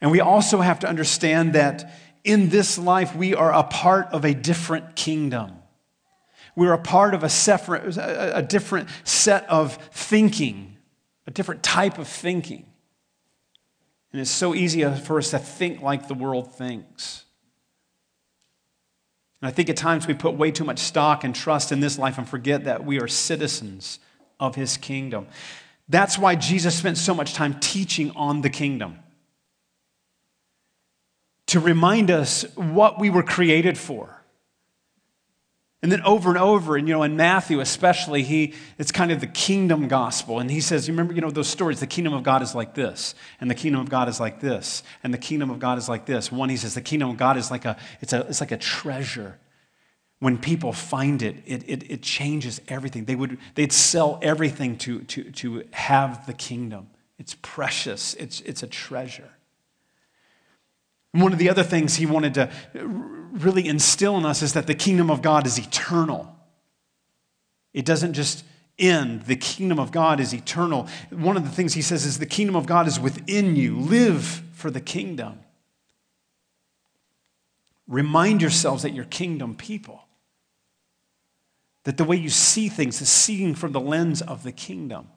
[0.04, 1.94] And we also have to understand that
[2.26, 5.54] in this life, we are a part of a different kingdom.
[6.58, 10.76] We're a part of a, separate, a different set of thinking,
[11.26, 12.66] a different type of thinking.
[14.12, 17.24] And it's so easy for us to think like the world thinks.
[19.42, 21.98] And I think at times we put way too much stock and trust in this
[21.98, 24.00] life and forget that we are citizens
[24.38, 25.28] of his kingdom.
[25.88, 29.00] That's why Jesus spent so much time teaching on the kingdom.
[31.48, 34.20] To remind us what we were created for.
[35.84, 39.20] And then over and over, and you know, in Matthew especially, he it's kind of
[39.20, 40.40] the kingdom gospel.
[40.40, 42.74] And he says, you remember, you know, those stories, the kingdom of God is like
[42.74, 45.90] this, and the kingdom of God is like this, and the kingdom of God is
[45.90, 46.32] like this.
[46.32, 48.58] One, he says, the kingdom of God is like a, it's a, it's like a
[48.58, 49.38] treasure.
[50.20, 53.04] When people find it, it, it, it changes everything.
[53.04, 56.92] They would, they'd sell everything to, to, to have the kingdom.
[57.20, 59.33] It's precious, it's, it's a treasure.
[61.14, 64.76] One of the other things he wanted to really instill in us is that the
[64.76, 66.36] kingdom of God is eternal.
[67.74, 68.44] It doesn't just
[68.80, 70.88] end, the kingdom of God is eternal.
[71.12, 73.78] One of the things he says is the kingdom of God is within you.
[73.80, 75.40] Live for the kingdom.
[77.88, 80.04] Remind yourselves that you're kingdom people.
[81.84, 85.10] That the way you see things is seeing from the lens of the kingdom.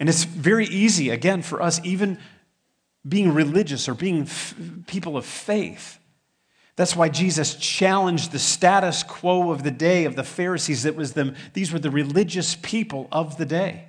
[0.00, 2.18] And it's very easy, again, for us, even
[3.06, 4.54] being religious or being f-
[4.86, 5.98] people of faith.
[6.76, 10.82] That's why Jesus challenged the status quo of the day of the Pharisees.
[10.82, 13.86] That was them, these were the religious people of the day.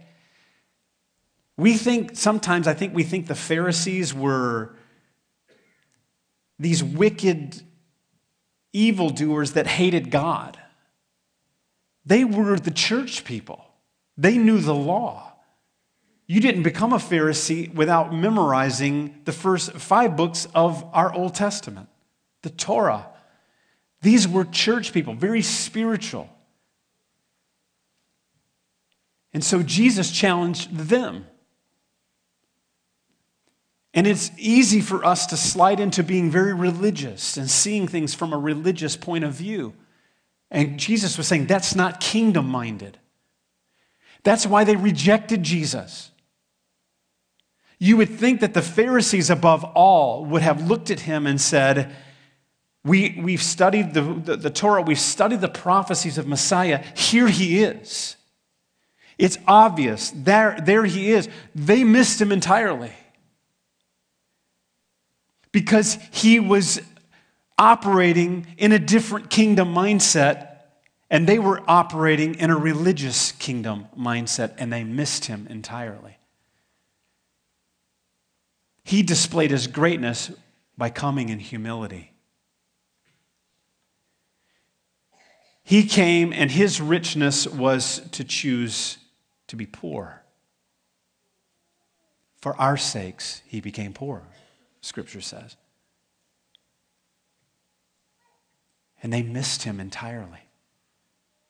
[1.57, 4.75] We think, sometimes I think we think the Pharisees were
[6.59, 7.61] these wicked
[8.73, 10.59] evildoers that hated God.
[12.05, 13.65] They were the church people,
[14.17, 15.31] they knew the law.
[16.27, 21.87] You didn't become a Pharisee without memorizing the first five books of our Old Testament,
[22.41, 23.07] the Torah.
[24.01, 26.29] These were church people, very spiritual.
[29.33, 31.27] And so Jesus challenged them.
[33.93, 38.33] And it's easy for us to slide into being very religious and seeing things from
[38.33, 39.73] a religious point of view.
[40.51, 42.97] And Jesus was saying that's not kingdom minded.
[44.23, 46.11] That's why they rejected Jesus.
[47.79, 51.93] You would think that the Pharisees, above all, would have looked at him and said,
[52.83, 56.83] we, We've studied the, the, the Torah, we've studied the prophecies of Messiah.
[56.95, 58.15] Here he is.
[59.17, 60.11] It's obvious.
[60.15, 61.29] There, there he is.
[61.53, 62.91] They missed him entirely
[65.51, 66.81] because he was
[67.57, 70.57] operating in a different kingdom mindset
[71.09, 76.17] and they were operating in a religious kingdom mindset and they missed him entirely.
[78.85, 80.31] He displayed his greatness
[80.77, 82.13] by coming in humility.
[85.63, 88.99] He came, and his richness was to choose
[89.47, 90.21] to be poor.
[92.37, 94.21] For our sakes, he became poor,
[94.81, 95.57] Scripture says.
[99.01, 100.47] And they missed him entirely.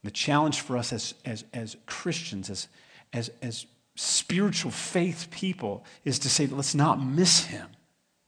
[0.05, 2.69] The challenge for us as, as, as Christians, as,
[3.11, 3.65] as, as
[3.95, 7.67] spiritual faith people, is to say, that let's not miss him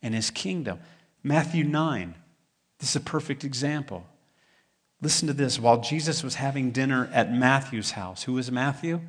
[0.02, 0.80] and his kingdom.
[1.24, 2.16] Matthew 9,
[2.80, 4.06] this is a perfect example.
[5.02, 5.60] Listen to this.
[5.60, 9.02] While Jesus was having dinner at Matthew's house, who was Matthew?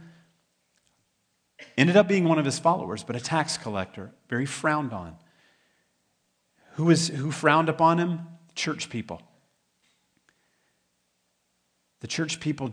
[1.77, 5.17] Ended up being one of his followers, but a tax collector, very frowned on.
[6.75, 8.21] Who, was, who frowned upon him?
[8.55, 9.23] Church people.
[12.01, 12.73] The church people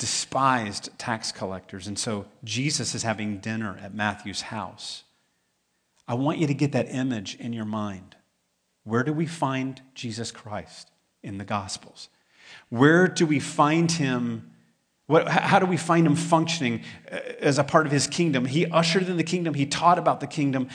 [0.00, 5.04] despised tax collectors, and so Jesus is having dinner at Matthew's house.
[6.08, 8.16] I want you to get that image in your mind.
[8.84, 10.90] Where do we find Jesus Christ
[11.22, 12.08] in the Gospels?
[12.70, 14.50] Where do we find him?
[15.06, 16.82] What, how do we find him functioning
[17.12, 18.46] uh, as a part of his kingdom?
[18.46, 20.68] He ushered in the kingdom, he taught about the kingdom.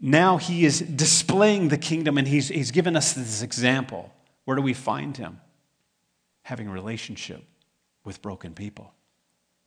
[0.00, 4.12] Now he is displaying the kingdom and he's, he's given us this example.
[4.44, 5.40] Where do we find him?
[6.42, 7.44] Having relationship
[8.04, 8.94] with broken people,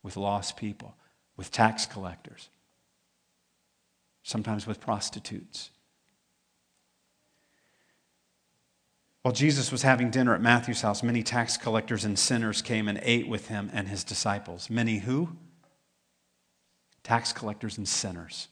[0.02, 0.94] with lost people,
[1.36, 2.48] with tax collectors,
[4.22, 5.70] sometimes with prostitutes.
[9.22, 13.00] While Jesus was having dinner at Matthew's house, many tax collectors and sinners came and
[13.02, 14.70] ate with him and his disciples.
[14.70, 15.30] Many who?
[17.02, 18.48] Tax collectors and sinners.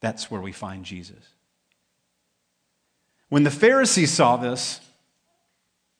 [0.00, 1.24] That's where we find Jesus.
[3.28, 4.80] When the Pharisees saw this,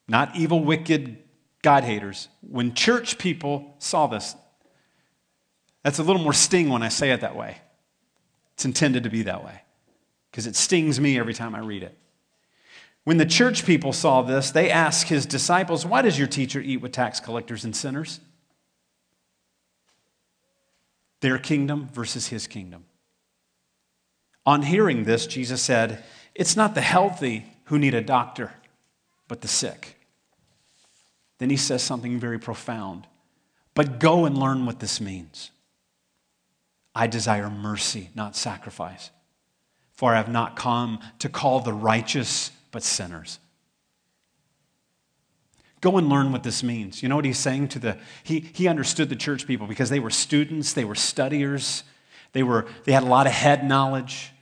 [0.07, 1.24] not evil, wicked
[1.65, 4.37] God haters, when church people saw this,
[5.83, 7.57] that's a little more sting when I say it that way.
[8.53, 9.63] It's intended to be that way
[10.31, 11.97] because it stings me every time I read it.
[13.05, 16.83] When the church people saw this, they asked his disciples, Why does your teacher eat
[16.83, 18.21] with tax collectors and sinners?
[21.23, 22.85] Their kingdom versus his kingdom.
[24.45, 28.53] On hearing this, Jesus said, It's not the healthy who need a doctor,
[29.29, 29.94] but the sick.
[31.45, 33.07] Then he says something very profound.
[33.75, 35.51] But go and learn what this means.
[36.95, 39.11] I desire mercy, not sacrifice.
[39.93, 43.41] For I have not come to call the righteous but sinners.
[45.83, 47.03] Go and learn what this means.
[47.03, 50.01] You know what he's saying to the he he understood the church people because they
[50.01, 51.83] were students, they were studiers,
[52.33, 54.33] they were they had a lot of head knowledge.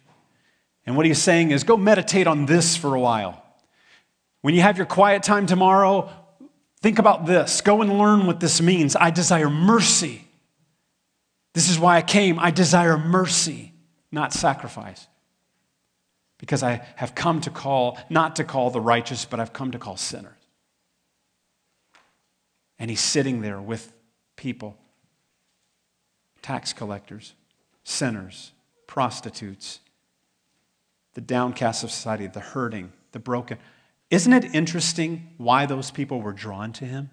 [0.86, 3.44] And what he's saying is go meditate on this for a while.
[4.42, 6.08] When you have your quiet time tomorrow,
[6.82, 7.62] think about this.
[7.62, 8.94] Go and learn what this means.
[8.94, 10.26] I desire mercy.
[11.54, 12.38] This is why I came.
[12.38, 13.72] I desire mercy,
[14.10, 15.06] not sacrifice
[16.42, 19.78] because I have come to call, not to call the righteous, but I've come to
[19.78, 20.32] call sinners.
[22.80, 23.92] And he's sitting there with
[24.34, 24.76] people
[26.42, 27.34] tax collectors,
[27.84, 28.50] sinners,
[28.88, 29.78] prostitutes,
[31.14, 33.58] the downcast of society, the hurting, the broken.
[34.12, 37.10] Isn't it interesting why those people were drawn to him?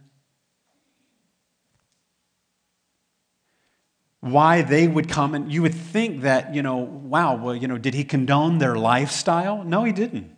[4.22, 7.78] why they would come and you would think that, you know, wow, well, you know,
[7.78, 9.64] did he condone their lifestyle?
[9.64, 10.36] No, he didn't.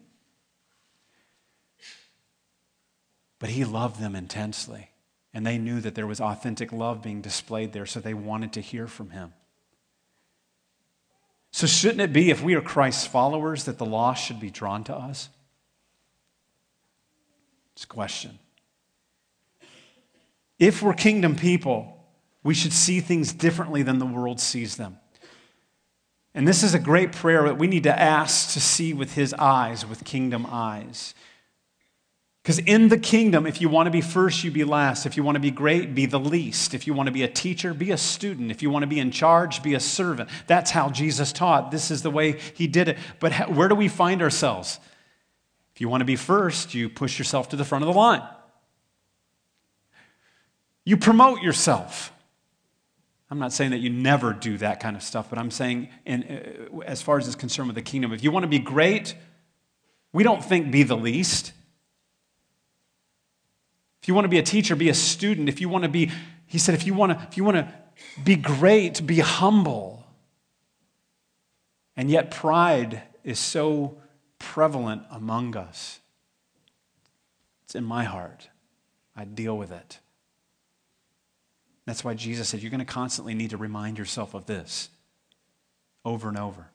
[3.40, 4.90] But he loved them intensely.
[5.34, 8.62] And they knew that there was authentic love being displayed there, so they wanted to
[8.62, 9.34] hear from him.
[11.54, 14.84] So, shouldn't it be, if we are Christ's followers, that the lost should be drawn
[14.86, 15.30] to us?
[17.92, 18.40] Question.
[20.60, 22.08] If we're kingdom people,
[22.42, 24.98] we should see things differently than the world sees them.
[26.34, 29.34] And this is a great prayer that we need to ask to see with his
[29.34, 31.14] eyes, with kingdom eyes.
[32.42, 35.06] Because in the kingdom, if you want to be first, you be last.
[35.06, 36.74] If you want to be great, be the least.
[36.74, 38.52] If you want to be a teacher, be a student.
[38.52, 40.30] If you want to be in charge, be a servant.
[40.48, 41.72] That's how Jesus taught.
[41.72, 42.98] This is the way he did it.
[43.20, 44.80] But where do we find ourselves?
[45.74, 48.24] If you want to be first, you push yourself to the front of the line.
[50.84, 52.12] You promote yourself.
[53.30, 56.24] I'm not saying that you never do that kind of stuff, but I'm saying, in,
[56.24, 59.16] uh, as far as is concerned with the kingdom, if you want to be great,
[60.12, 61.54] we don't think be the least.
[64.02, 65.48] If you want to be a teacher, be a student.
[65.48, 66.12] If you want to be,
[66.46, 67.74] he said, if you want to, if you want to
[68.22, 70.04] be great, be humble.
[71.96, 74.01] And yet, pride is so
[74.42, 76.00] prevalent among us.
[77.66, 78.50] It's in my heart.
[79.16, 80.00] I deal with it.
[81.86, 84.90] That's why Jesus said, You're going to constantly need to remind yourself of this
[86.04, 86.68] over and over.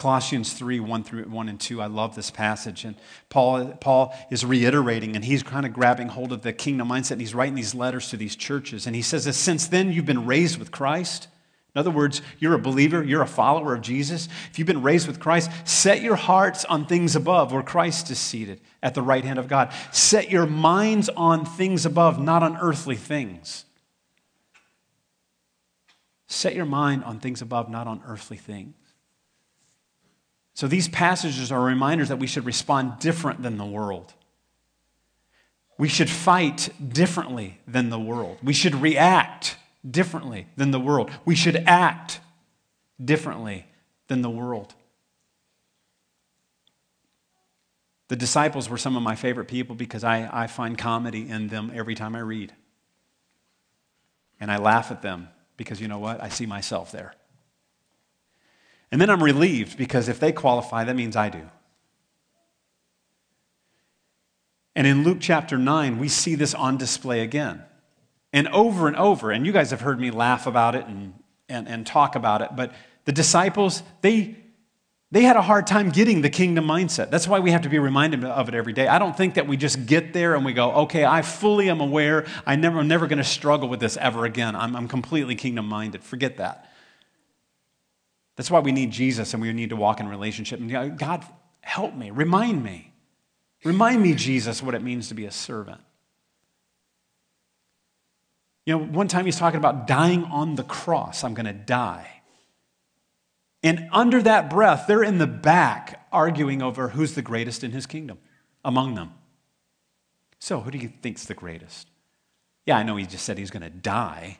[0.00, 1.82] Colossians 3, 1 through 1 and 2.
[1.82, 2.86] I love this passage.
[2.86, 2.96] And
[3.28, 7.20] Paul, Paul is reiterating and he's kind of grabbing hold of the kingdom mindset and
[7.20, 8.86] he's writing these letters to these churches.
[8.86, 11.28] And he says that since then you've been raised with Christ.
[11.74, 14.28] In other words, you're a believer, you're a follower of Jesus.
[14.50, 18.18] If you've been raised with Christ, set your hearts on things above where Christ is
[18.18, 19.72] seated at the right hand of God.
[19.92, 23.66] Set your minds on things above, not on earthly things.
[26.26, 28.74] Set your mind on things above, not on earthly things.
[30.54, 34.12] So these passages are reminders that we should respond different than the world.
[35.78, 38.38] We should fight differently than the world.
[38.42, 39.56] We should react
[39.88, 41.10] differently than the world.
[41.24, 42.20] We should act
[43.02, 43.66] differently
[44.08, 44.74] than the world.
[48.08, 51.70] The disciples were some of my favorite people because I, I find comedy in them
[51.72, 52.52] every time I read.
[54.40, 56.20] And I laugh at them because you know what?
[56.20, 57.14] I see myself there.
[58.90, 61.42] And then I'm relieved because if they qualify, that means I do.
[64.74, 67.62] And in Luke chapter 9, we see this on display again.
[68.32, 71.14] And over and over, and you guys have heard me laugh about it and,
[71.48, 72.72] and, and talk about it, but
[73.04, 74.36] the disciples, they,
[75.10, 77.10] they had a hard time getting the kingdom mindset.
[77.10, 78.86] That's why we have to be reminded of it every day.
[78.86, 81.80] I don't think that we just get there and we go, okay, I fully am
[81.80, 82.26] aware.
[82.46, 84.54] I never, I'm never going to struggle with this ever again.
[84.54, 86.04] I'm, I'm completely kingdom minded.
[86.04, 86.70] Forget that.
[88.36, 90.60] That's why we need Jesus and we need to walk in relationship.
[90.60, 91.24] And God,
[91.62, 92.92] help me, remind me.
[93.64, 95.80] Remind me, Jesus, what it means to be a servant.
[98.70, 101.24] You know, one time he's talking about dying on the cross.
[101.24, 102.08] I'm going to die.
[103.64, 107.84] And under that breath, they're in the back arguing over who's the greatest in his
[107.84, 108.18] kingdom
[108.64, 109.12] among them.
[110.38, 111.88] So, who do you think's the greatest?
[112.64, 114.38] Yeah, I know he just said he's going to die.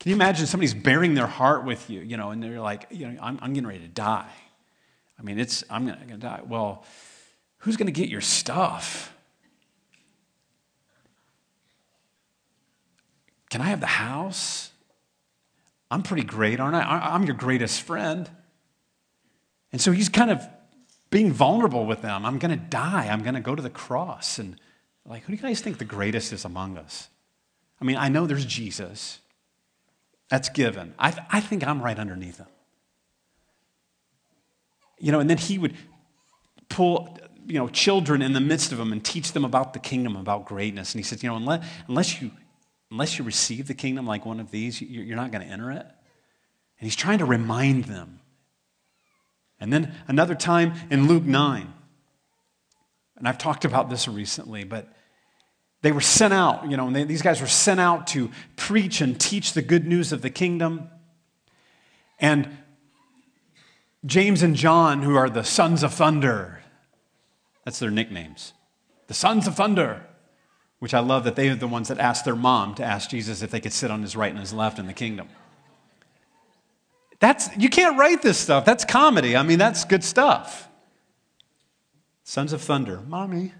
[0.00, 3.06] Can you imagine somebody's baring their heart with you, you know, and they're like, you
[3.06, 4.32] know, I'm, I'm getting ready to die.
[5.20, 6.40] I mean, it's, I'm going to die.
[6.44, 6.84] Well,
[7.58, 9.15] who's going to get your stuff?
[13.50, 14.70] Can I have the house?
[15.90, 16.82] I'm pretty great, aren't I?
[16.82, 18.28] I'm your greatest friend.
[19.72, 20.46] And so he's kind of
[21.10, 22.26] being vulnerable with them.
[22.26, 23.08] I'm going to die.
[23.08, 24.38] I'm going to go to the cross.
[24.38, 24.56] And
[25.04, 27.08] like, who do you guys think the greatest is among us?
[27.80, 29.20] I mean, I know there's Jesus.
[30.28, 30.94] That's given.
[30.98, 32.46] I, th- I think I'm right underneath him.
[34.98, 35.74] You know, and then he would
[36.68, 37.16] pull,
[37.46, 40.46] you know, children in the midst of them and teach them about the kingdom, about
[40.46, 40.94] greatness.
[40.94, 42.32] And he says, you know, unless, unless you
[42.90, 45.86] unless you receive the kingdom like one of these, you're not going to enter it.
[46.78, 48.20] And he's trying to remind them.
[49.58, 51.72] And then another time in Luke 9,
[53.16, 54.92] and I've talked about this recently, but
[55.82, 59.18] they were sent out, you know, they, these guys were sent out to preach and
[59.18, 60.90] teach the good news of the kingdom.
[62.18, 62.58] And
[64.04, 66.62] James and John, who are the sons of thunder,
[67.64, 68.52] that's their nicknames.
[69.06, 70.05] The sons of thunder
[70.78, 73.42] which I love that they are the ones that asked their mom to ask Jesus
[73.42, 75.28] if they could sit on his right and his left in the kingdom.
[77.18, 78.64] That's, you can't write this stuff.
[78.64, 79.36] That's comedy.
[79.36, 80.68] I mean, that's good stuff.
[82.24, 83.52] Sons of Thunder, mommy.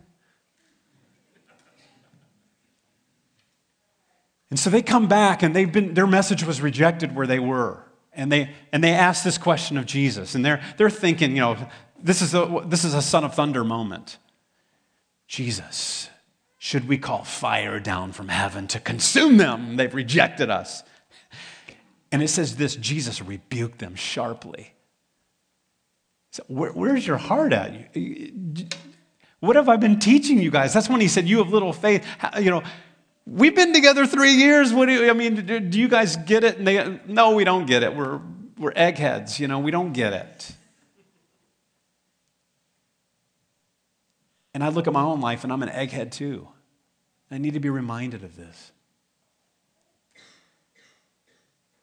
[4.50, 7.82] And so they come back and they've been, their message was rejected where they were.
[8.12, 10.34] And they, and they ask this question of Jesus.
[10.34, 11.56] And they're, they're thinking, you know,
[12.02, 14.18] this is, a, this is a Son of Thunder moment.
[15.26, 16.08] Jesus,
[16.66, 19.76] should we call fire down from heaven to consume them?
[19.76, 20.82] They've rejected us.
[22.10, 24.74] And it says this Jesus rebuked them sharply.
[26.32, 27.96] So where, where's your heart at?
[29.38, 30.74] What have I been teaching you guys?
[30.74, 32.04] That's when he said, You have little faith.
[32.36, 32.64] You know,
[33.28, 34.72] we've been together three years.
[34.72, 36.58] What do you, I mean, do you guys get it?
[36.58, 37.94] And they, no, we don't get it.
[37.94, 38.20] We're,
[38.58, 39.38] we're eggheads.
[39.38, 40.50] You know, we don't get it.
[44.52, 46.48] And I look at my own life and I'm an egghead too.
[47.30, 48.72] I need to be reminded of this.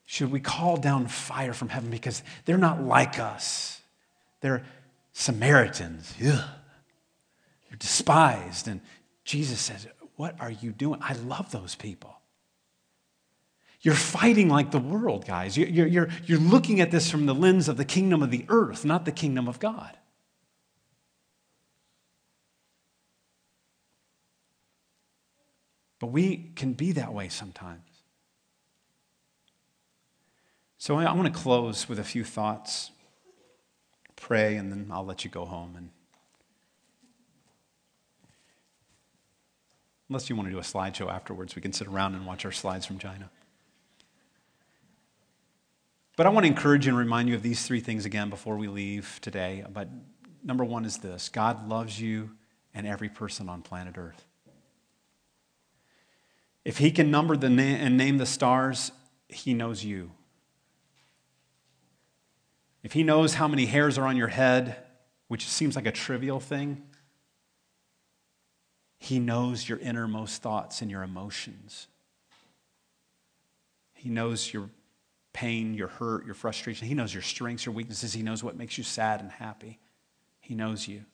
[0.05, 3.81] Should we call down fire from heaven because they're not like us?
[4.41, 4.63] They're
[5.11, 6.13] Samaritans.
[6.21, 6.49] Ugh.
[7.69, 8.67] They're despised.
[8.67, 8.81] And
[9.23, 10.99] Jesus says, What are you doing?
[11.01, 12.13] I love those people.
[13.81, 15.57] You're fighting like the world, guys.
[15.57, 18.85] You're, you're, you're looking at this from the lens of the kingdom of the earth,
[18.85, 19.97] not the kingdom of God.
[26.03, 27.87] But we can be that way sometimes.
[30.77, 32.91] So I want to close with a few thoughts,
[34.17, 35.75] pray, and then I'll let you go home.
[35.77, 35.91] And
[40.09, 42.51] unless you want to do a slideshow afterwards, we can sit around and watch our
[42.51, 43.29] slides from China.
[46.17, 48.67] But I want to encourage and remind you of these three things again before we
[48.67, 49.63] leave today.
[49.71, 49.87] But
[50.43, 52.31] number one is this God loves you
[52.73, 54.25] and every person on planet Earth.
[56.65, 58.91] If He can number the na- and name the stars,
[59.27, 60.11] He knows you.
[62.83, 64.77] If He knows how many hairs are on your head,
[65.27, 66.83] which seems like a trivial thing,
[68.97, 71.87] He knows your innermost thoughts and your emotions.
[73.93, 74.69] He knows your
[75.31, 76.87] pain, your hurt, your frustration.
[76.87, 78.13] He knows your strengths, your weaknesses.
[78.13, 79.79] He knows what makes you sad and happy.
[80.39, 81.05] He knows you.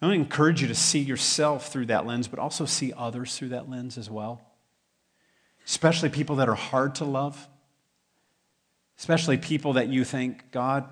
[0.00, 3.36] I want to encourage you to see yourself through that lens, but also see others
[3.36, 4.42] through that lens as well.
[5.66, 7.48] Especially people that are hard to love.
[8.98, 10.88] Especially people that you think, God,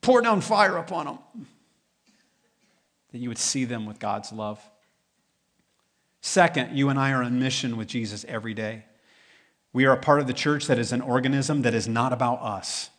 [0.00, 1.18] pour down fire upon them.
[3.12, 4.60] That you would see them with God's love.
[6.20, 8.84] Second, you and I are on mission with Jesus every day.
[9.72, 12.42] We are a part of the church that is an organism that is not about
[12.42, 12.90] us.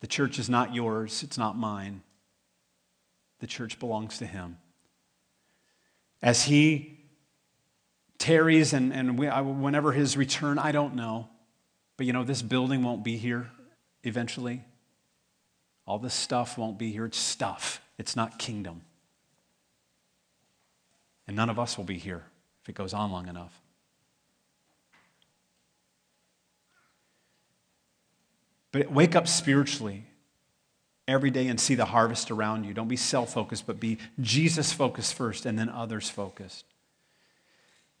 [0.00, 2.02] The church is not yours, it's not mine.
[3.40, 4.58] The church belongs to Him.
[6.22, 6.98] As He
[8.18, 11.28] tarries and, and we, I, whenever His return, I don't know.
[11.96, 13.50] But you know, this building won't be here
[14.04, 14.64] eventually.
[15.86, 17.04] All this stuff won't be here.
[17.04, 18.82] It's stuff, it's not kingdom.
[21.26, 22.24] And none of us will be here
[22.62, 23.60] if it goes on long enough.
[28.72, 30.05] But wake up spiritually
[31.08, 32.74] every day and see the harvest around you.
[32.74, 36.64] Don't be self focused, but be Jesus focused first and then others focused.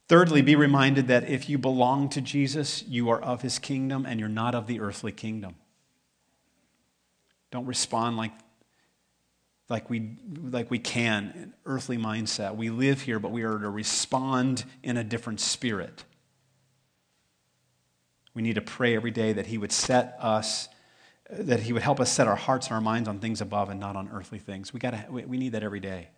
[0.08, 4.20] Thirdly, be reminded that if you belong to Jesus, you are of his kingdom and
[4.20, 5.56] you're not of the earthly kingdom.
[7.50, 8.32] Don't respond like,
[9.68, 12.54] like, we, like we can, an earthly mindset.
[12.54, 16.04] We live here, but we are to respond in a different spirit.
[18.32, 20.68] We need to pray every day that he would set us
[21.30, 23.80] that he would help us set our hearts and our minds on things above and
[23.80, 24.72] not on earthly things.
[24.72, 26.08] We, gotta, we need that every day.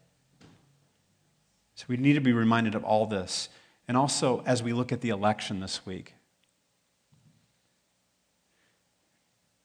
[1.75, 3.49] So we need to be reminded of all this.
[3.87, 6.15] And also, as we look at the election this week,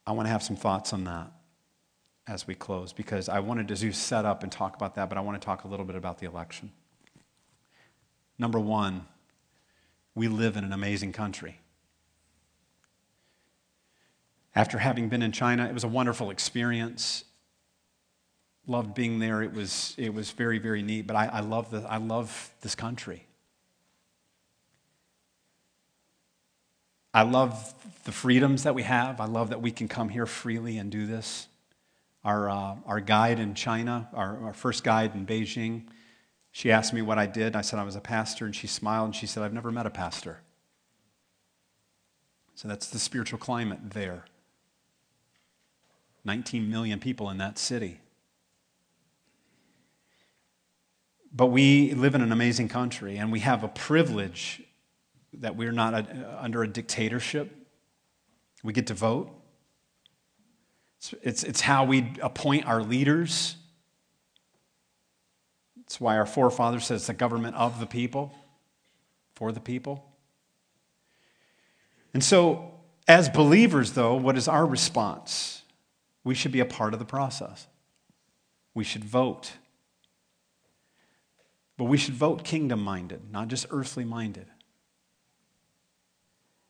[0.06, 1.32] I want to have some thoughts on that
[2.28, 5.22] as we close because I wanted to set up and talk about that, but I
[5.22, 6.72] want to talk a little bit about the election.
[8.38, 9.06] Number one,
[10.16, 11.60] we live in an amazing country.
[14.56, 17.24] After having been in China, it was a wonderful experience.
[18.68, 19.42] Loved being there.
[19.42, 21.08] It was, it was very, very neat.
[21.08, 23.26] But I, I, love the, I love this country.
[27.14, 27.74] I love
[28.06, 29.20] the freedoms that we have.
[29.20, 31.48] I love that we can come here freely and do this.
[32.24, 35.84] Our, uh, our guide in China, our, our first guide in Beijing,
[36.52, 37.56] she asked me what I did.
[37.56, 39.86] I said I was a pastor, and she smiled and she said, I've never met
[39.86, 40.40] a pastor.
[42.56, 44.26] So that's the spiritual climate there.
[46.26, 48.00] 19 million people in that city.
[51.36, 54.62] But we live in an amazing country, and we have a privilege
[55.34, 57.52] that we're not a, under a dictatorship.
[58.64, 59.32] We get to vote.
[61.00, 63.56] It's, it's, it's how we appoint our leaders.
[65.82, 68.32] It's why our forefathers said it's the government of the people,
[69.36, 70.06] for the people.
[72.14, 72.72] And so,
[73.08, 75.63] as believers, though, what is our response?
[76.24, 77.68] We should be a part of the process.
[78.74, 79.54] We should vote.
[81.78, 84.48] But we should vote kingdom minded, not just earthly minded.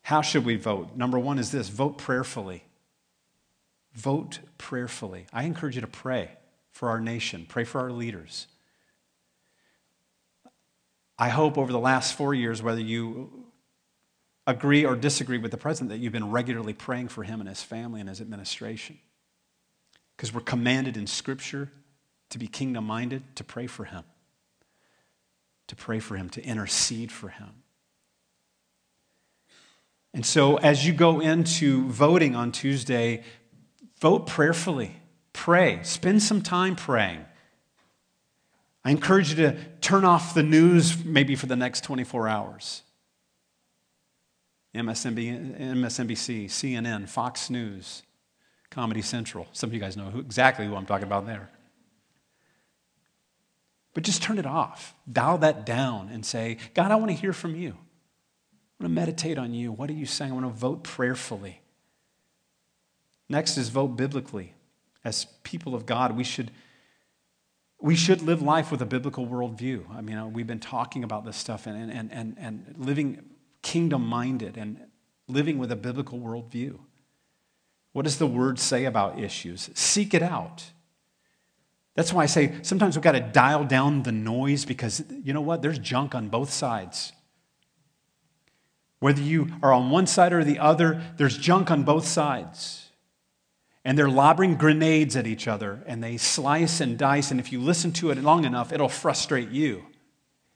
[0.01, 0.95] How should we vote?
[0.95, 2.63] Number one is this vote prayerfully.
[3.93, 5.27] Vote prayerfully.
[5.31, 6.31] I encourage you to pray
[6.71, 8.47] for our nation, pray for our leaders.
[11.17, 13.45] I hope over the last four years, whether you
[14.47, 17.61] agree or disagree with the president, that you've been regularly praying for him and his
[17.61, 18.97] family and his administration
[20.15, 21.69] because we're commanded in Scripture
[22.29, 24.03] to be kingdom minded, to pray for him,
[25.67, 27.49] to pray for him, to intercede for him.
[30.13, 33.23] And so, as you go into voting on Tuesday,
[33.99, 34.95] vote prayerfully.
[35.33, 35.79] Pray.
[35.83, 37.25] Spend some time praying.
[38.85, 42.83] I encourage you to turn off the news maybe for the next 24 hours.
[44.75, 48.03] MSNBC, CNN, Fox News.
[48.73, 49.47] Comedy Central.
[49.53, 51.49] Some of you guys know who, exactly who I'm talking about there.
[53.93, 54.95] But just turn it off.
[55.11, 57.69] Dial that down and say, God, I want to hear from you.
[57.69, 59.71] I want to meditate on you.
[59.71, 60.31] What are you saying?
[60.31, 61.61] I want to vote prayerfully.
[63.29, 64.55] Next is vote biblically.
[65.05, 66.49] As people of God, we should,
[67.79, 69.83] we should live life with a biblical worldview.
[69.95, 73.23] I mean, uh, we've been talking about this stuff and, and, and, and living
[73.61, 74.79] kingdom minded and
[75.27, 76.79] living with a biblical worldview.
[77.93, 79.69] What does the word say about issues?
[79.75, 80.65] Seek it out.
[81.95, 85.41] That's why I say sometimes we've got to dial down the noise because you know
[85.41, 85.61] what?
[85.61, 87.13] There's junk on both sides.
[88.99, 92.89] Whether you are on one side or the other, there's junk on both sides.
[93.85, 97.29] And they're lobbing grenades at each other and they slice and dice.
[97.29, 99.83] And if you listen to it long enough, it'll frustrate you.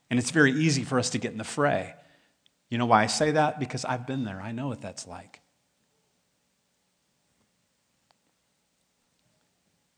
[0.09, 1.93] And it's very easy for us to get in the fray.
[2.69, 3.59] You know why I say that?
[3.59, 4.41] Because I've been there.
[4.41, 5.41] I know what that's like.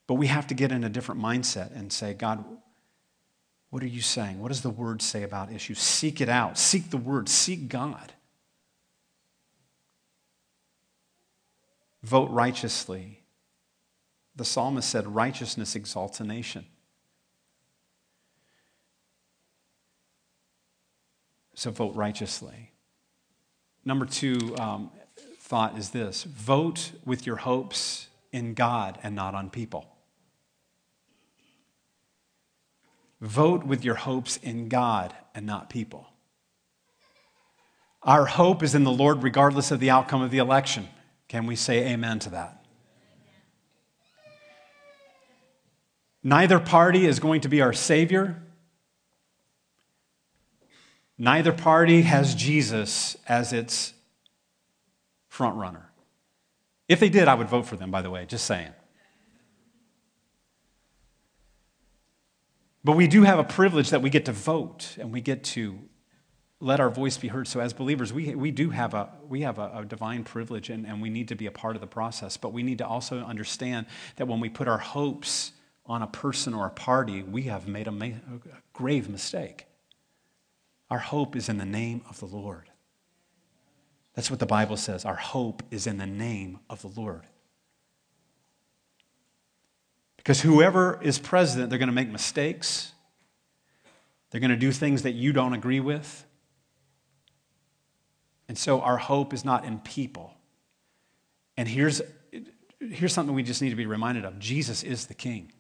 [0.10, 2.44] But we have to get in a different mindset and say, God,
[3.70, 4.40] what are you saying?
[4.42, 5.78] What does the word say about issues?
[5.78, 6.58] Seek it out.
[6.58, 7.30] Seek the word.
[7.30, 8.14] Seek God.
[12.02, 13.22] Vote righteously.
[14.36, 16.66] The psalmist said, Righteousness exalts a nation.
[21.54, 22.72] So vote righteously.
[23.86, 24.90] Number two um,
[25.38, 29.98] thought is this vote with your hopes in God and not on people.
[33.22, 36.08] Vote with your hopes in God and not people.
[38.02, 40.88] Our hope is in the Lord regardless of the outcome of the election.
[41.28, 42.64] Can we say amen to that?
[46.24, 48.42] Neither party is going to be our Savior.
[51.18, 53.94] Neither party has Jesus as its
[55.28, 55.92] front runner.
[56.88, 58.72] If they did, I would vote for them, by the way, just saying.
[62.84, 65.80] But we do have a privilege that we get to vote and we get to
[66.62, 67.48] let our voice be heard.
[67.48, 70.86] So, as believers, we, we do have a, we have a, a divine privilege and,
[70.86, 72.38] and we need to be a part of the process.
[72.38, 73.86] But we need to also understand
[74.18, 75.52] that when we put our hopes
[75.86, 78.40] on a person or a party, we have made a, a
[78.74, 79.66] grave mistake.
[80.90, 82.70] Our hope is in the name of the Lord.
[84.16, 85.06] That's what the Bible says.
[85.06, 87.24] Our hope is in the name of the Lord.
[90.30, 92.92] Because whoever is president, they're going to make mistakes.
[94.30, 96.24] They're going to do things that you don't agree with.
[98.48, 100.36] And so our hope is not in people.
[101.58, 102.04] And here's,
[102.80, 105.52] here's something we just need to be reminded of Jesus is the king.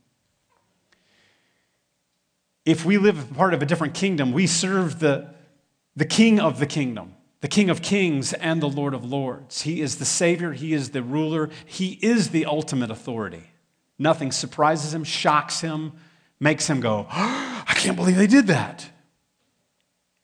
[2.63, 5.33] If we live part of a different kingdom, we serve the,
[5.95, 9.63] the king of the kingdom, the king of kings and the lord of lords.
[9.63, 13.48] He is the savior, he is the ruler, he is the ultimate authority.
[13.99, 15.91] Nothing surprises him, shocks him,
[16.39, 18.89] makes him go, oh, I can't believe they did that.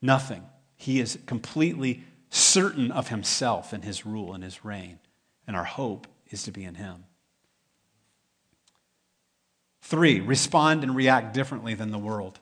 [0.02, 0.44] Nothing.
[0.78, 5.00] He is completely certain of himself and his rule and his reign.
[5.46, 7.04] And our hope is to be in him.
[9.82, 12.40] Three, respond and react differently than the world.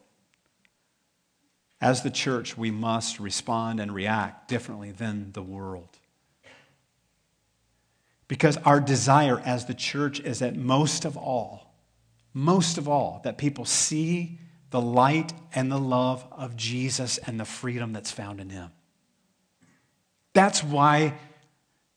[1.82, 6.00] As the church, we must respond and react differently than the world.
[8.28, 11.76] Because our desire as the church is that most of all,
[12.34, 14.40] most of all, that people see
[14.72, 18.72] the light and the love of Jesus and the freedom that's found in Him.
[20.34, 21.14] That's why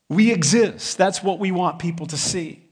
[0.08, 0.98] we exist.
[0.98, 2.62] That's what we want people to see.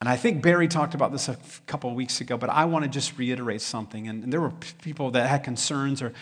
[0.00, 1.36] And I think Barry talked about this a
[1.66, 4.08] couple of weeks ago, but I want to just reiterate something.
[4.08, 6.14] And, there were people that had concerns, or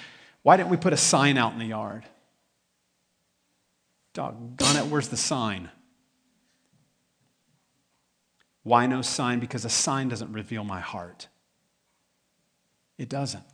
[0.43, 2.05] why didn't we put a sign out in the yard?
[4.19, 5.71] Doggone it, where's the sign?
[8.65, 9.39] Why no sign?
[9.39, 11.29] Because a sign doesn't reveal my heart.
[12.99, 13.45] It doesn't.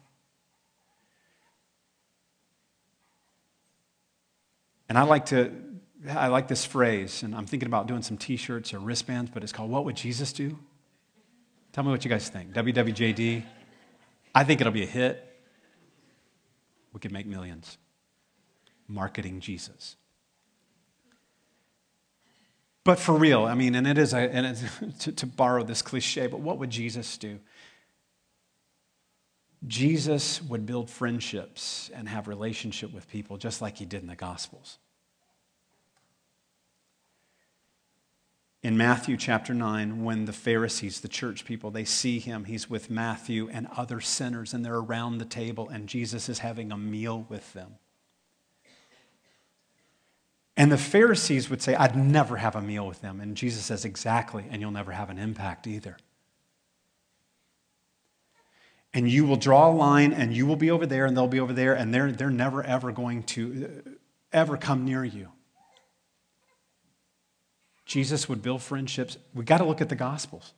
[4.89, 5.53] And I like to,
[6.09, 9.43] I like this phrase, and I'm thinking about doing some t shirts or wristbands, but
[9.43, 10.59] it's called What Would Jesus Do?
[11.75, 12.55] Tell me what you guys think.
[12.55, 13.45] WWJD.
[14.35, 15.31] I think it'll be a hit.
[16.95, 17.77] We could make millions
[18.89, 19.97] marketing Jesus.
[22.85, 24.62] But for real, I mean, and it is, a, and it's,
[25.05, 27.41] to, to borrow this cliche, but what would Jesus do?
[29.66, 34.14] Jesus would build friendships and have relationship with people just like he did in the
[34.14, 34.78] Gospels.
[38.62, 42.91] In Matthew chapter 9, when the Pharisees, the church people, they see him, he's with
[42.91, 47.26] Matthew and other sinners, and they're around the table, and Jesus is having a meal
[47.28, 47.76] with them.
[50.57, 53.20] And the Pharisees would say, I'd never have a meal with them.
[53.20, 55.96] And Jesus says, Exactly, and you'll never have an impact either.
[58.92, 61.40] And you will draw a line, and you will be over there, and they'll be
[61.40, 63.90] over there, and they're, they're never, ever going to uh,
[64.32, 65.28] ever come near you.
[67.84, 69.18] Jesus would build friendships.
[69.34, 70.55] We've got to look at the Gospels.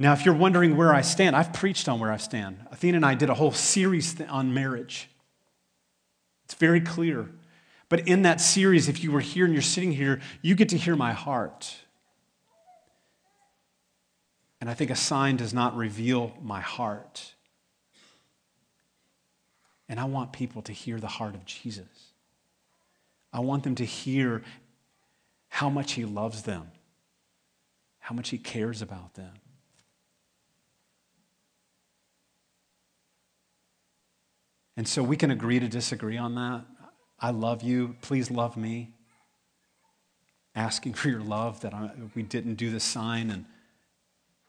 [0.00, 2.66] Now, if you're wondering where I stand, I've preached on where I stand.
[2.72, 5.10] Athena and I did a whole series on marriage.
[6.50, 7.30] It's very clear.
[7.88, 10.76] But in that series, if you were here and you're sitting here, you get to
[10.76, 11.76] hear my heart.
[14.60, 17.34] And I think a sign does not reveal my heart.
[19.88, 21.86] And I want people to hear the heart of Jesus.
[23.32, 24.42] I want them to hear
[25.50, 26.72] how much he loves them,
[28.00, 29.34] how much he cares about them.
[34.80, 36.64] And so we can agree to disagree on that.
[37.18, 37.96] I love you.
[38.00, 38.94] Please love me.
[40.54, 43.44] Asking for your love that I, we didn't do the sign and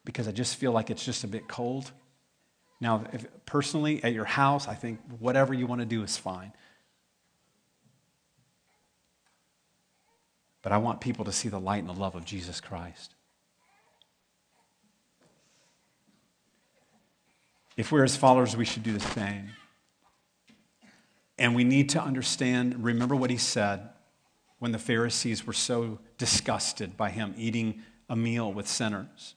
[0.06, 1.92] because I just feel like it's just a bit cold.
[2.80, 6.54] Now, if, personally, at your house, I think whatever you want to do is fine.
[10.62, 13.16] But I want people to see the light and the love of Jesus Christ.
[17.76, 19.50] If we're his followers, we should do the same.
[21.42, 23.90] And we need to understand, remember what he said
[24.60, 29.34] when the Pharisees were so disgusted by him eating a meal with sinners.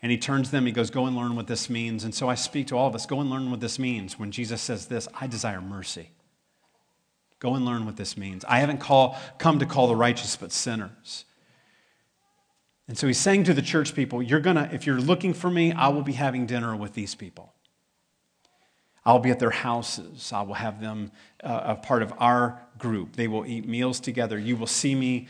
[0.00, 2.04] And he turns them, he goes, Go and learn what this means.
[2.04, 4.30] And so I speak to all of us go and learn what this means when
[4.30, 6.12] Jesus says this I desire mercy.
[7.40, 8.44] Go and learn what this means.
[8.44, 11.24] I haven't call, come to call the righteous, but sinners.
[12.86, 15.72] And so he's saying to the church people, You're gonna, if you're looking for me,
[15.72, 17.54] I will be having dinner with these people.
[19.08, 20.34] I'll be at their houses.
[20.34, 23.16] I will have them uh, a part of our group.
[23.16, 24.38] They will eat meals together.
[24.38, 25.28] You will see me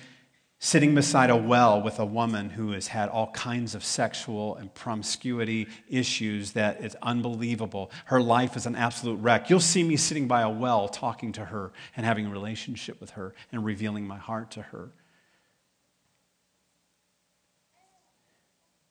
[0.59, 4.75] sitting beside a well with a woman who has had all kinds of sexual and
[4.75, 7.93] promiscuity issues that is unbelievable.
[8.07, 9.49] Her life is an absolute wreck.
[9.49, 13.11] You'll see me sitting by a well talking to her and having a relationship with
[13.11, 14.91] her and revealing my heart to her.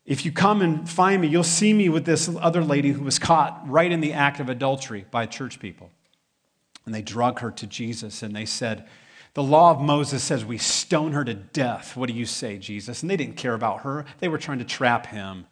[0.08, 3.20] If you come and find me, you'll see me with this other lady who was
[3.20, 5.92] caught right in the act of adultery by church people.
[6.86, 8.88] And they drug her to Jesus and they said,
[9.34, 11.98] The law of Moses says we stone her to death.
[11.98, 13.02] What do you say, Jesus?
[13.02, 15.46] And they didn't care about her, they were trying to trap him.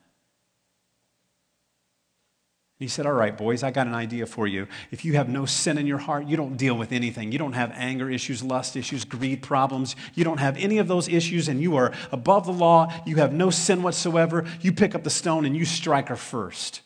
[2.78, 4.68] He said, All right, boys, I got an idea for you.
[4.92, 7.32] If you have no sin in your heart, you don't deal with anything.
[7.32, 9.96] You don't have anger issues, lust issues, greed problems.
[10.14, 12.92] You don't have any of those issues, and you are above the law.
[13.06, 14.46] You have no sin whatsoever.
[14.60, 16.82] You pick up the stone and you strike her first.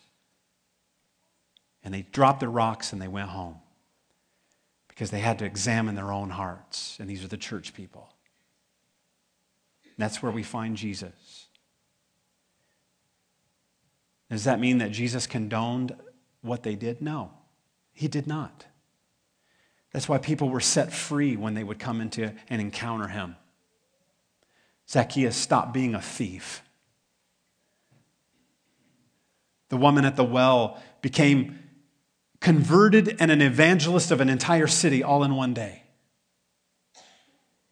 [1.82, 3.56] And they dropped their rocks and they went home
[4.88, 6.98] because they had to examine their own hearts.
[7.00, 8.12] And these are the church people.
[9.84, 11.12] And that's where we find Jesus.
[14.30, 15.94] Does that mean that Jesus condoned
[16.40, 17.02] what they did?
[17.02, 17.32] No,
[17.92, 18.66] he did not.
[19.92, 23.36] That's why people were set free when they would come into and encounter him.
[24.88, 26.62] Zacchaeus stopped being a thief.
[29.68, 31.58] The woman at the well became
[32.40, 35.82] converted and an evangelist of an entire city all in one day.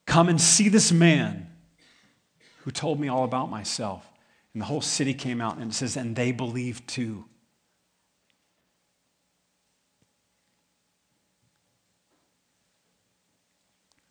[0.07, 1.51] Come and see this man
[2.65, 4.09] who told me all about myself.
[4.55, 7.24] And the whole city came out, and it says, and they believed too.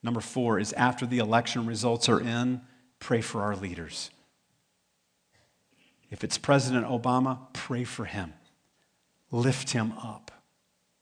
[0.03, 2.61] Number four is after the election results are in,
[2.99, 4.09] pray for our leaders.
[6.09, 8.33] If it's President Obama, pray for him.
[9.31, 10.31] Lift him up.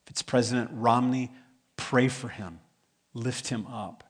[0.06, 1.32] If it's President Romney,
[1.78, 2.60] pray for him.
[3.14, 4.05] Lift him up.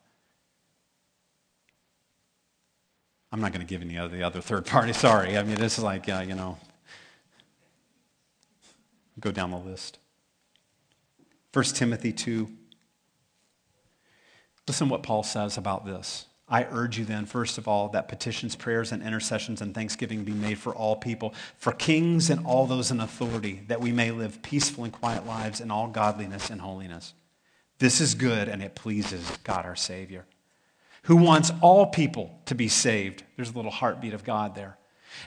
[3.31, 4.93] I'm not going to give any of the other third party.
[4.93, 5.37] Sorry.
[5.37, 6.57] I mean, this is like, uh, you know,
[9.19, 9.99] go down the list.
[11.53, 12.49] 1 Timothy 2.
[14.67, 16.25] Listen what Paul says about this.
[16.47, 20.31] I urge you then, first of all, that petitions, prayers, and intercessions and thanksgiving be
[20.31, 24.43] made for all people, for kings and all those in authority, that we may live
[24.43, 27.13] peaceful and quiet lives in all godliness and holiness.
[27.79, 30.25] This is good and it pleases God our Savior
[31.05, 33.23] who wants all people to be saved.
[33.35, 34.77] There's a little heartbeat of God there.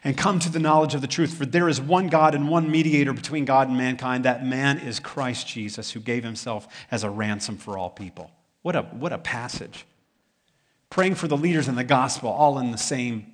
[0.03, 2.71] And come to the knowledge of the truth, for there is one God and one
[2.71, 4.25] mediator between God and mankind.
[4.25, 8.31] That man is Christ Jesus, who gave himself as a ransom for all people.
[8.63, 9.87] What a, what a passage.
[10.91, 13.33] Praying for the leaders in the gospel, all in the same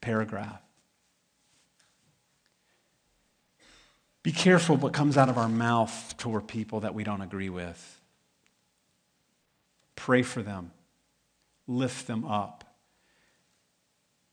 [0.00, 0.62] paragraph.
[4.22, 8.00] Be careful what comes out of our mouth toward people that we don't agree with.
[9.96, 10.70] Pray for them
[11.68, 12.64] lift them up.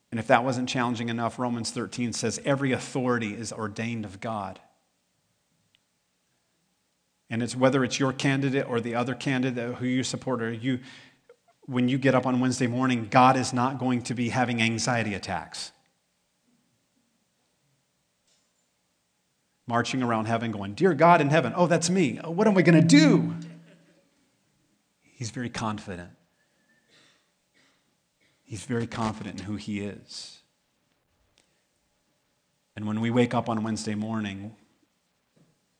[0.09, 4.59] And if that wasn't challenging enough, Romans 13 says every authority is ordained of God.
[7.29, 10.79] And it's whether it's your candidate or the other candidate who you support or you
[11.67, 15.15] when you get up on Wednesday morning, God is not going to be having anxiety
[15.15, 15.71] attacks.
[19.67, 22.17] marching around heaven going, Dear God in heaven, oh, that's me.
[22.23, 23.35] What am I going to do?
[25.01, 26.11] He's very confident.
[28.55, 30.39] He's very confident in who he is.
[32.77, 34.55] And when we wake up on Wednesday morning,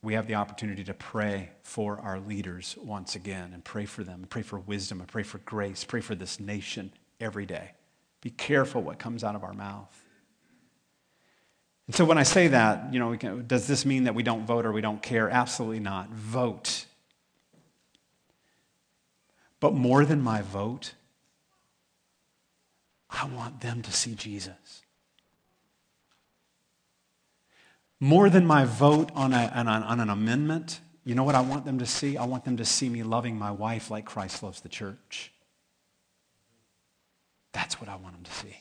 [0.01, 4.23] we have the opportunity to pray for our leaders once again and pray for them,
[4.23, 7.71] and pray for wisdom, and pray for grace, pray for this nation every day.
[8.19, 10.03] Be careful what comes out of our mouth.
[11.88, 14.45] And so when I say that, you know, can, does this mean that we don't
[14.45, 15.30] vote or we don't care?
[15.30, 16.09] Absolutely not.
[16.09, 16.88] Vote.
[19.61, 20.93] But more than my vote,
[23.16, 24.82] I want them to see Jesus.
[27.99, 31.66] More than my vote on, a, on, on an amendment, you know what I want
[31.66, 32.18] them to see?
[32.18, 35.32] I want them to see me loving my wife like Christ loves the church.
[37.53, 38.57] That's what I want them to see.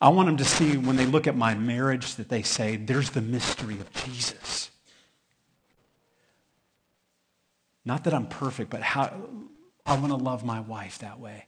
[0.00, 3.10] I want them to see when they look at my marriage that they say, there's
[3.10, 4.70] the mystery of Jesus.
[7.84, 9.12] Not that I'm perfect, but how
[9.86, 11.46] I want to love my wife that way.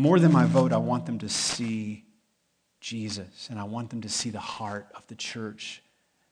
[0.00, 2.06] More than my vote, I want them to see
[2.80, 3.48] Jesus.
[3.50, 5.82] And I want them to see the heart of the church,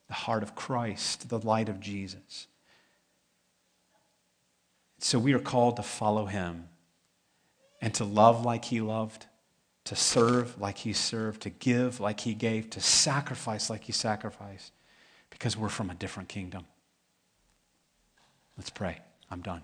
[0.07, 2.47] the heart of Christ, the light of Jesus.
[5.01, 6.71] So we are called to follow him
[7.83, 9.27] and to love like he loved,
[9.85, 14.73] to serve like he served, to give like he gave, to sacrifice like he sacrificed,
[15.29, 16.65] because we're from a different kingdom.
[18.57, 18.99] Let's pray.
[19.31, 19.63] I'm done.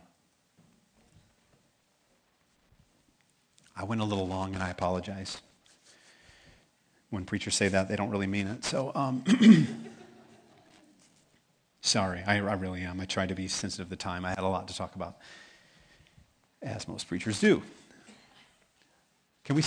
[3.76, 5.40] I went a little long and I apologize
[7.14, 8.64] when preachers say that, they don't really mean it.
[8.64, 9.24] So, um,
[11.80, 13.00] sorry, I, I, really am.
[13.00, 14.24] I tried to be sensitive to the time.
[14.24, 15.18] I had a lot to talk about,
[16.60, 17.62] as most preachers do.
[19.44, 19.62] Can we?